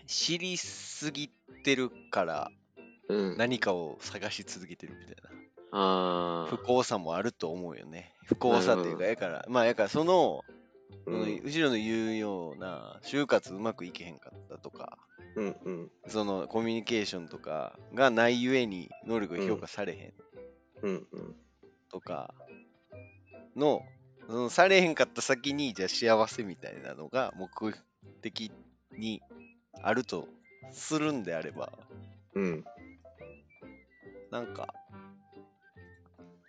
[0.08, 1.28] 知りすぎ
[1.62, 2.50] てるから
[3.08, 3.36] うん。
[3.36, 5.30] 何かを探し続けてるみたいな。
[5.70, 8.14] あ不幸さもあると思うよね。
[8.24, 10.52] 不幸さっていうか、やから、まあ、やからその、あ。
[11.04, 14.98] そのうん後ろの言うような、就活うまくいけへんかったとか、
[15.36, 15.90] うんうん。
[16.08, 20.12] そのコミュニケーションとかがないゆえに能力が評価されへん
[20.82, 21.36] うんうん。
[21.90, 22.34] とか
[23.56, 23.82] の、
[24.26, 27.48] そのされへんかった先に、じゃあ幸せみたいなのが目
[28.22, 28.50] 的
[28.96, 29.22] に
[29.82, 30.28] あると
[30.72, 31.72] するんであれば、
[32.34, 32.64] うん。
[34.30, 34.74] なんか、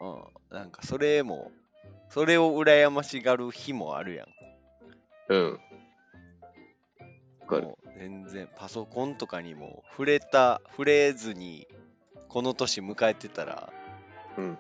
[0.02, 1.52] うん、なんかそれも、
[2.10, 4.28] それを羨ましがる日もあるやん。
[5.30, 5.60] うん。
[7.50, 11.68] もう全然パソコンとかにも触れた、触れずに
[12.28, 13.74] この年迎えてたら
[14.38, 14.58] うん。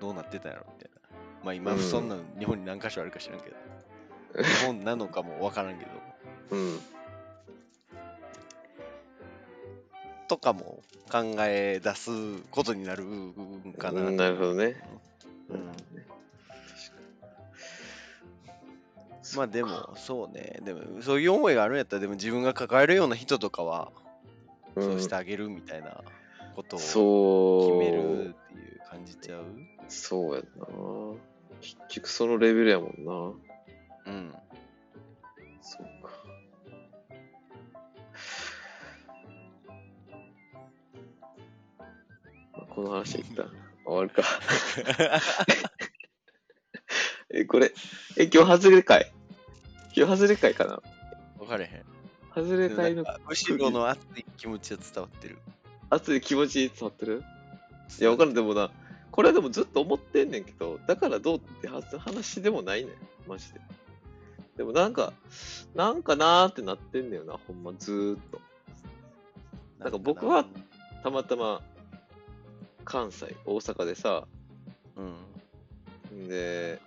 [0.00, 0.96] どうなってたんやろみたいな。
[1.44, 3.56] まあ今、うんそんなの日本に何箇所あるか知らんけど、
[4.42, 5.90] 日本なのかもわからんけど、
[6.50, 6.80] うん。
[10.28, 12.10] とかも考え出す
[12.50, 14.10] ことになるんかな。
[14.10, 14.74] なるほどね。
[15.50, 15.70] うん
[19.34, 20.60] まあでも、そうね。
[20.62, 23.90] でも、そういう思いがあるんやったら、でも自分が抱えるような人とかは、
[24.76, 26.04] うんそうしてあげるみたいな
[26.54, 27.80] ことをそう。
[27.80, 29.44] 決めるっていう感じちゃう？
[29.88, 30.66] そうやんな。
[31.60, 34.12] 結局そのレベルやもんな。
[34.12, 34.34] うん。
[42.76, 43.50] この話は一旦
[43.86, 44.22] 終わるか。
[47.32, 47.72] え、これ、
[48.18, 49.10] え、今日外れかい？
[49.96, 50.82] 今日外れ会かな？
[51.38, 51.84] 分かれへん。
[52.34, 55.38] 外れ会のなんか後ろの熱い気持ちは伝わってる。
[55.88, 57.24] 熱い気持ち伝わってる？
[57.98, 58.34] いや、わかる。
[58.34, 58.70] でもな、
[59.10, 62.94] これはでもずっと思ってんねんけど、だからどうっては話でもないねん。
[63.26, 63.60] マジで。
[64.58, 65.14] でもなんか、
[65.74, 68.38] なんかなーってなってんだよな、ほんま、ずーっと。
[69.78, 70.44] なんか僕は
[71.02, 71.62] たまたま、
[72.86, 74.26] 関西、大阪でさ、
[74.96, 76.28] うん。
[76.28, 76.80] で、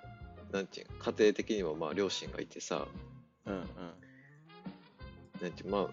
[0.52, 2.88] なんていうの家庭的にもまあ両親がいてさ、
[3.46, 3.64] うんうん。
[5.42, 5.88] なんていうまあ、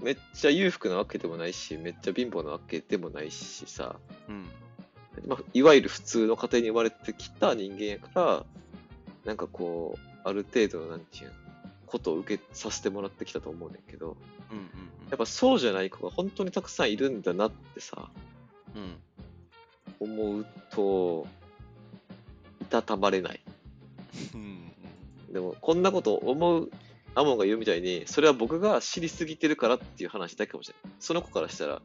[0.00, 3.96] めっちゃ裕福なわけでもないし、めっちゃ貧乏なわけでもないしさ、
[4.28, 4.46] うん。
[5.26, 8.44] まあ、いわゆる普通の家庭に生まれてきた人間やから、
[9.24, 11.32] なんかこう、ある程度の、なんていうの
[11.86, 14.16] ことを受けさせてもらってきたと思うねんけど、
[14.50, 14.66] うんうん
[15.08, 18.08] やっぱそうじゃない子が本当にたくさんいるんだなってさ、
[18.74, 18.96] うん。
[20.00, 21.26] 思うと、
[22.60, 23.40] いたたまれない。
[24.34, 24.72] うん。
[25.32, 26.70] でも、こんなこと思う
[27.16, 30.92] アモンが言うみたいに、それは僕が知りすぎてるからっていう話だけかもしれない。
[31.00, 31.80] その子からしたら。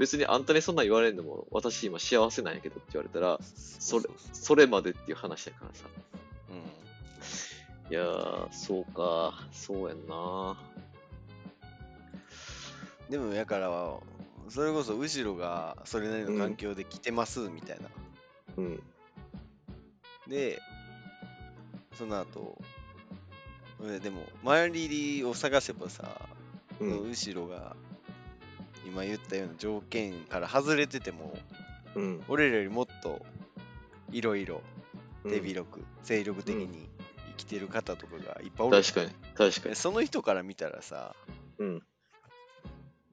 [0.00, 5.84] 別にあんたにそんなん言われるのも、私今幸せなんやけどって言われたら、そそれ、それまでっていう話やからさ。
[6.50, 7.92] うん。
[7.92, 10.56] いやー、そうか、そうやんな。
[13.08, 13.70] でもやから
[14.48, 17.88] それこそ後ろがそれなりの環境で来てますみたいな、
[18.56, 18.82] うん、
[20.28, 20.60] で
[21.96, 22.58] その後
[23.82, 26.28] えでも周りを探せばさ、
[26.80, 27.76] うん、後ろが
[28.86, 31.36] 今言ったような条件から外れてても
[31.94, 33.24] うん、俺らよりもっと
[34.10, 34.62] いろいろ
[35.24, 35.30] うん。
[35.30, 36.88] 手広く、精力的に
[37.30, 38.82] 生きてる方とかがいっぱいおる。
[38.82, 39.70] 確かに、確かに。
[39.70, 41.14] でその人から見たらさ
[41.58, 41.82] うん、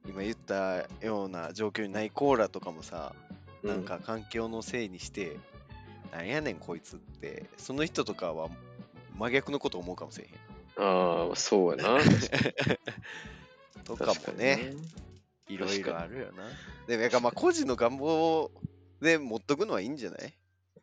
[0.06, 3.14] 今言ったような状況にないコーラとかもさ、
[3.62, 5.38] うなん、か環境のせいにして、
[6.12, 8.48] なんやねんこいつって、その人とかは
[9.16, 10.32] 真逆のこと思うかもしれへん。
[10.76, 11.98] ああ、そうやな。
[13.84, 14.74] とか確もね、
[15.48, 16.44] いろいろあるよな。
[16.86, 18.50] でも、やからまあ個人の願望
[19.00, 20.34] で持っとくのはいいんじゃない？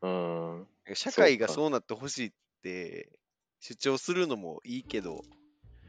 [0.01, 2.31] うん、社会がそうなってほしいっ
[2.63, 3.09] て
[3.59, 5.23] 主張するのもいいけど、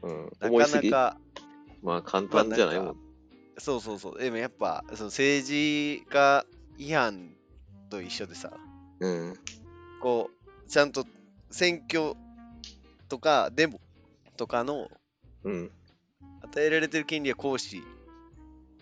[0.01, 1.17] うん、なかなか、
[1.81, 3.10] まあ簡単じゃないもん。
[3.61, 6.43] そうそうそう、でもやっぱその政治家
[6.79, 7.29] 違反
[7.91, 8.51] と一緒でさ、
[8.99, 9.35] うん、
[10.01, 10.31] こ
[10.65, 11.05] う、ちゃんと
[11.51, 12.15] 選挙
[13.07, 13.79] とかデモ
[14.35, 14.89] とかの
[15.43, 15.71] うん、
[16.41, 17.83] 与えられてる権利は行使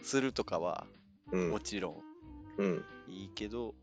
[0.01, 0.87] するとかは
[1.33, 1.95] うんも、ちろん
[2.57, 3.75] うん、いいけど、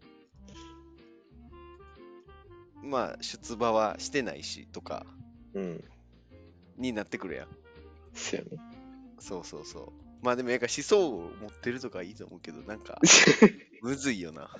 [2.82, 5.04] まあ出馬はしてないしとか
[5.52, 5.84] うん。
[6.78, 7.48] になってくるやん。
[9.18, 10.05] そうそうそう。
[10.22, 12.98] まあでもやっぱ思想を持ってるとかいいと思うけど、なんか
[13.82, 14.50] むずいよな。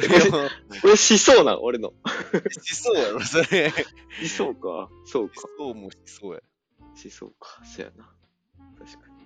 [0.00, 0.48] でも
[0.82, 1.92] これしそうな、俺の。
[2.62, 3.72] しそうやろ、それ。
[4.20, 4.90] しそうか。
[5.06, 5.34] そうか。
[5.56, 6.40] そうもしそうや。
[6.94, 7.64] しそうか。
[7.64, 8.12] そうやな。
[8.78, 9.18] 確かに。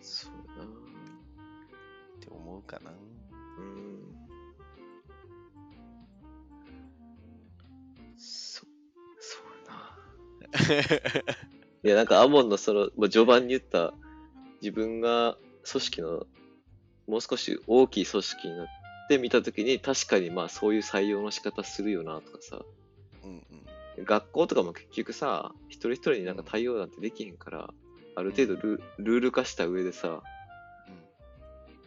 [0.00, 0.64] そうやな。
[0.64, 0.68] っ
[2.20, 2.90] て思うかな。
[2.90, 4.14] うん。
[8.16, 8.64] そ、
[9.20, 11.48] そうやな。
[11.84, 13.92] いや、なんかアモンのその、まあ、序盤に言った、
[14.60, 15.36] 自分が
[15.70, 16.26] 組織の、
[17.06, 18.66] もう少し大きい組織になっ
[19.08, 22.60] て見たときに、確かにまあそういう採用の仕方するよなとかさ、
[23.24, 23.42] うん
[23.96, 24.04] うん。
[24.04, 27.70] 学校とかも結局さ、一人一人になんか対応なんてできへんから、
[28.16, 30.22] ある程度ルルール化した上でさ、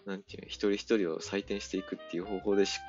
[0.05, 2.79] なんていうの、一人一人を採点していくっていう方法でし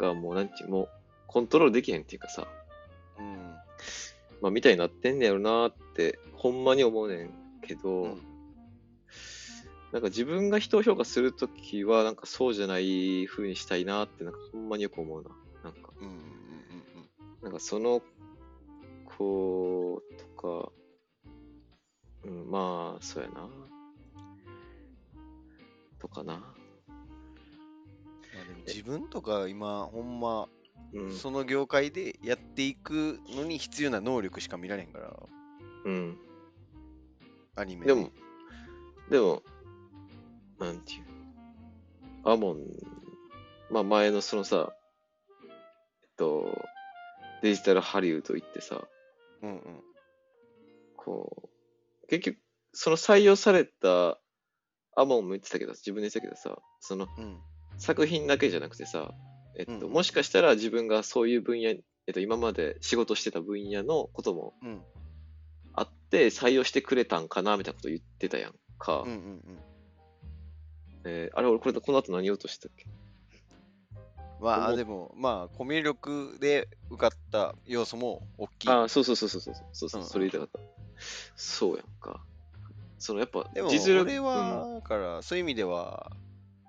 [0.00, 0.88] か、もうなんていうのもう
[1.26, 2.59] コントロールできへんっていうかさ、うん。
[4.40, 7.30] まあみたいになってんねやろなって、ほんまに思うねん
[7.66, 8.30] けど、うん
[9.92, 15.30] なんか自分が人を評価するときは、なんかそうじゃない風にしたいなって、なんかほんまによく思うな。
[15.64, 16.20] なんか、うんうんうん
[17.42, 18.02] なんかその
[19.06, 20.72] 子とか、
[22.24, 23.48] うん、まあ、そうやな。
[25.98, 26.34] とかな。
[26.34, 26.42] ま
[28.42, 30.48] あでも自分とか今ほんま
[30.92, 31.14] うん。
[31.14, 35.16] その業界でやっていくのに必要な能力しか見られへんから
[35.84, 36.18] うん。
[37.56, 38.10] アニメでも、
[39.10, 39.42] でも、
[40.58, 41.04] なんていう。
[42.24, 42.58] アモン、
[43.70, 44.72] まあ前のそのさ、
[46.02, 46.68] えっと、
[47.42, 48.82] デジタルハリウッド行ってさ、
[49.42, 49.82] うんうん
[50.96, 51.48] こ
[52.04, 52.38] う、結局、
[52.72, 54.18] その採用された
[54.94, 57.38] アモンも言ってたけど、自分で言ってたけどさ、そのうん
[57.78, 59.14] 作品だけじゃなくてさ、
[59.60, 61.72] えっと、うんもしかしたら自分がそういう分野、え
[62.10, 64.82] っと、今まで仕事してた分野のこともうん
[65.74, 69.02] あって採用してくれたんかなみたいなこと言ってたやんか。
[69.02, 69.42] うんうん
[71.04, 72.86] えーあれ、俺これこの後何言おうとしてたっけ？
[74.40, 78.68] まあ、でも、まあ、コミュ力で受かった要素も大きい。
[78.68, 80.60] ああ、そうそうそうそうそうそうそう、うんそれ言いたかった。
[81.36, 82.22] そうやんか。
[82.98, 86.10] そのやっぱでも、実力俺は、だから、そういう意味では、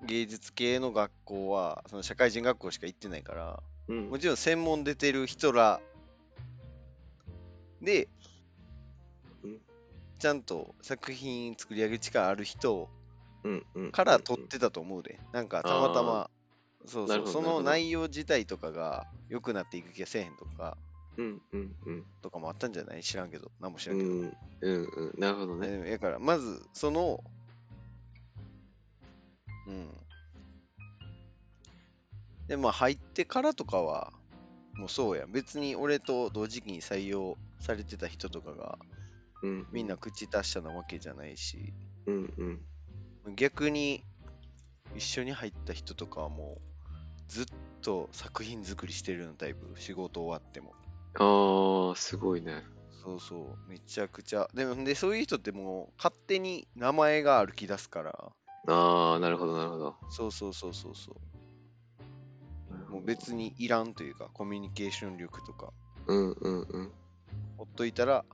[0.05, 5.79] 芸術系の学校は、その社会人学校しか行ってないから、うん、うんもちろん専門出てる人ら
[7.81, 8.07] で
[9.43, 9.57] うん、
[10.19, 12.89] ちゃんと作品作り上げる力ある人
[13.91, 15.19] から取ってたと思うで。
[15.31, 16.29] なんかたまたま、
[16.85, 20.77] そうそう、その内容自体とかが良くなっていく気がせえへんとか、
[21.17, 22.05] うんうんうん。
[22.21, 23.03] とかもあったんじゃない？
[23.03, 24.11] 知らんけど、何も知らうんけど。
[24.11, 24.19] ん
[24.61, 25.19] うんうん。
[25.19, 25.67] なるほどね。
[25.85, 27.23] えだから、まず、その、
[29.67, 29.89] うん。
[32.47, 34.11] で、まあ、入ってからとかは、
[34.75, 35.25] もうそうや。
[35.27, 38.77] 別に俺と同時期に採用されてた人とかが、
[39.43, 41.73] うんみんな口達者なわけじゃないし、
[42.05, 42.61] うんうん
[43.35, 44.03] 逆に、
[44.95, 46.61] 一緒に入った人とかはもう、
[47.27, 47.45] ずっ
[47.81, 50.73] と作品作りしてるようなタイプ、仕事終わっても。
[51.19, 52.63] ああ、すごいね。
[53.03, 54.49] そうそう、めちゃくちゃ。
[54.53, 58.31] でも、で、そういう人ってもう、勝手に名前が歩き出すから、
[58.67, 59.95] ああ、なるほどなるほど。
[60.09, 62.91] そうそうそうそうそう。
[62.91, 65.71] もう別にいらんというか、コミュニケーション力とか、
[66.07, 66.91] うんうんうん。
[67.57, 68.25] ほっといたら、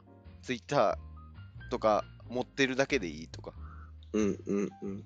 [0.41, 3.53] ツイッターとか持ってるだけでいいとか。
[4.13, 5.03] うんうんうん。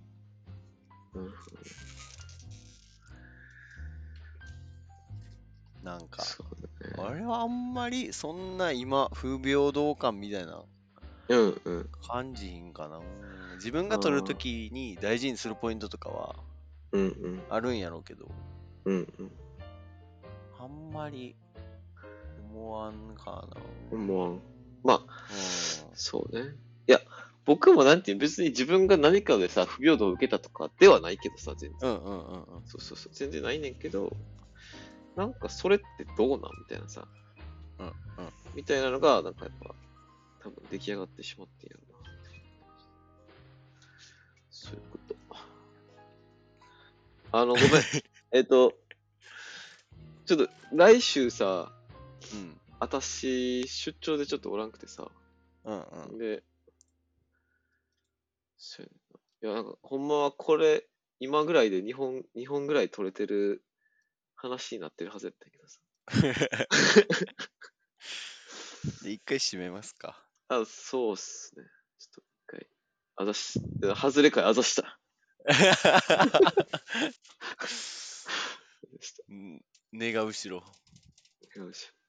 [1.13, 1.91] なるほど。
[5.84, 7.03] なんか、ね。
[7.03, 10.63] あれはあんまりそんな今、不平等感みたいな
[11.38, 11.89] うんうん。
[12.07, 12.97] 感じひんかな。
[12.97, 16.36] うん自分が撮るときに大事にするポイントとかは
[16.91, 17.43] うんうん。
[17.49, 18.27] あるんやろうけど、
[18.86, 19.32] うんうん。
[20.59, 21.36] あんまり
[22.51, 23.61] 思わんかな。
[23.91, 24.41] 思わん
[24.84, 26.55] まあ、うんそうね。
[26.88, 26.99] いや、
[27.45, 31.89] 僕もなんていう別に自分が何かでさ、不平等を受けたとかではないけどさ、全然。
[31.89, 32.61] うんうんうんうん。
[32.65, 34.15] そうそうそう、全然ないねんけど、
[35.15, 37.07] なんかそれってどうなんみたいなさ、
[37.79, 37.93] うんうん
[38.55, 39.75] みたいなのが、なんかやっぱ、
[40.43, 41.99] 多分出来上がってしまってんやろな。
[44.49, 45.15] そういうこと。
[47.33, 47.69] あの、ごめん。
[48.31, 48.77] えっと、
[50.25, 51.71] ちょっと来週さ、
[52.33, 55.11] うん私、出張でちょっとおらんくてさ、
[55.65, 56.17] うんうん。
[56.17, 56.43] で、
[58.57, 58.89] そう
[59.43, 60.87] いや、なんか、ほんまはこれ、
[61.19, 63.63] 今ぐらいで2本、2本ぐらい取れてる
[64.35, 65.79] 話になってるはずやったけどさ。
[69.03, 70.20] で一回締めますか。
[70.52, 71.64] あ、そうっすね。
[71.97, 72.68] ちょっと一回、
[73.16, 73.62] あざし、
[73.95, 74.99] 外れかいあざした。
[79.30, 80.62] うん根が後ろ。
[81.56, 82.01] よいしょ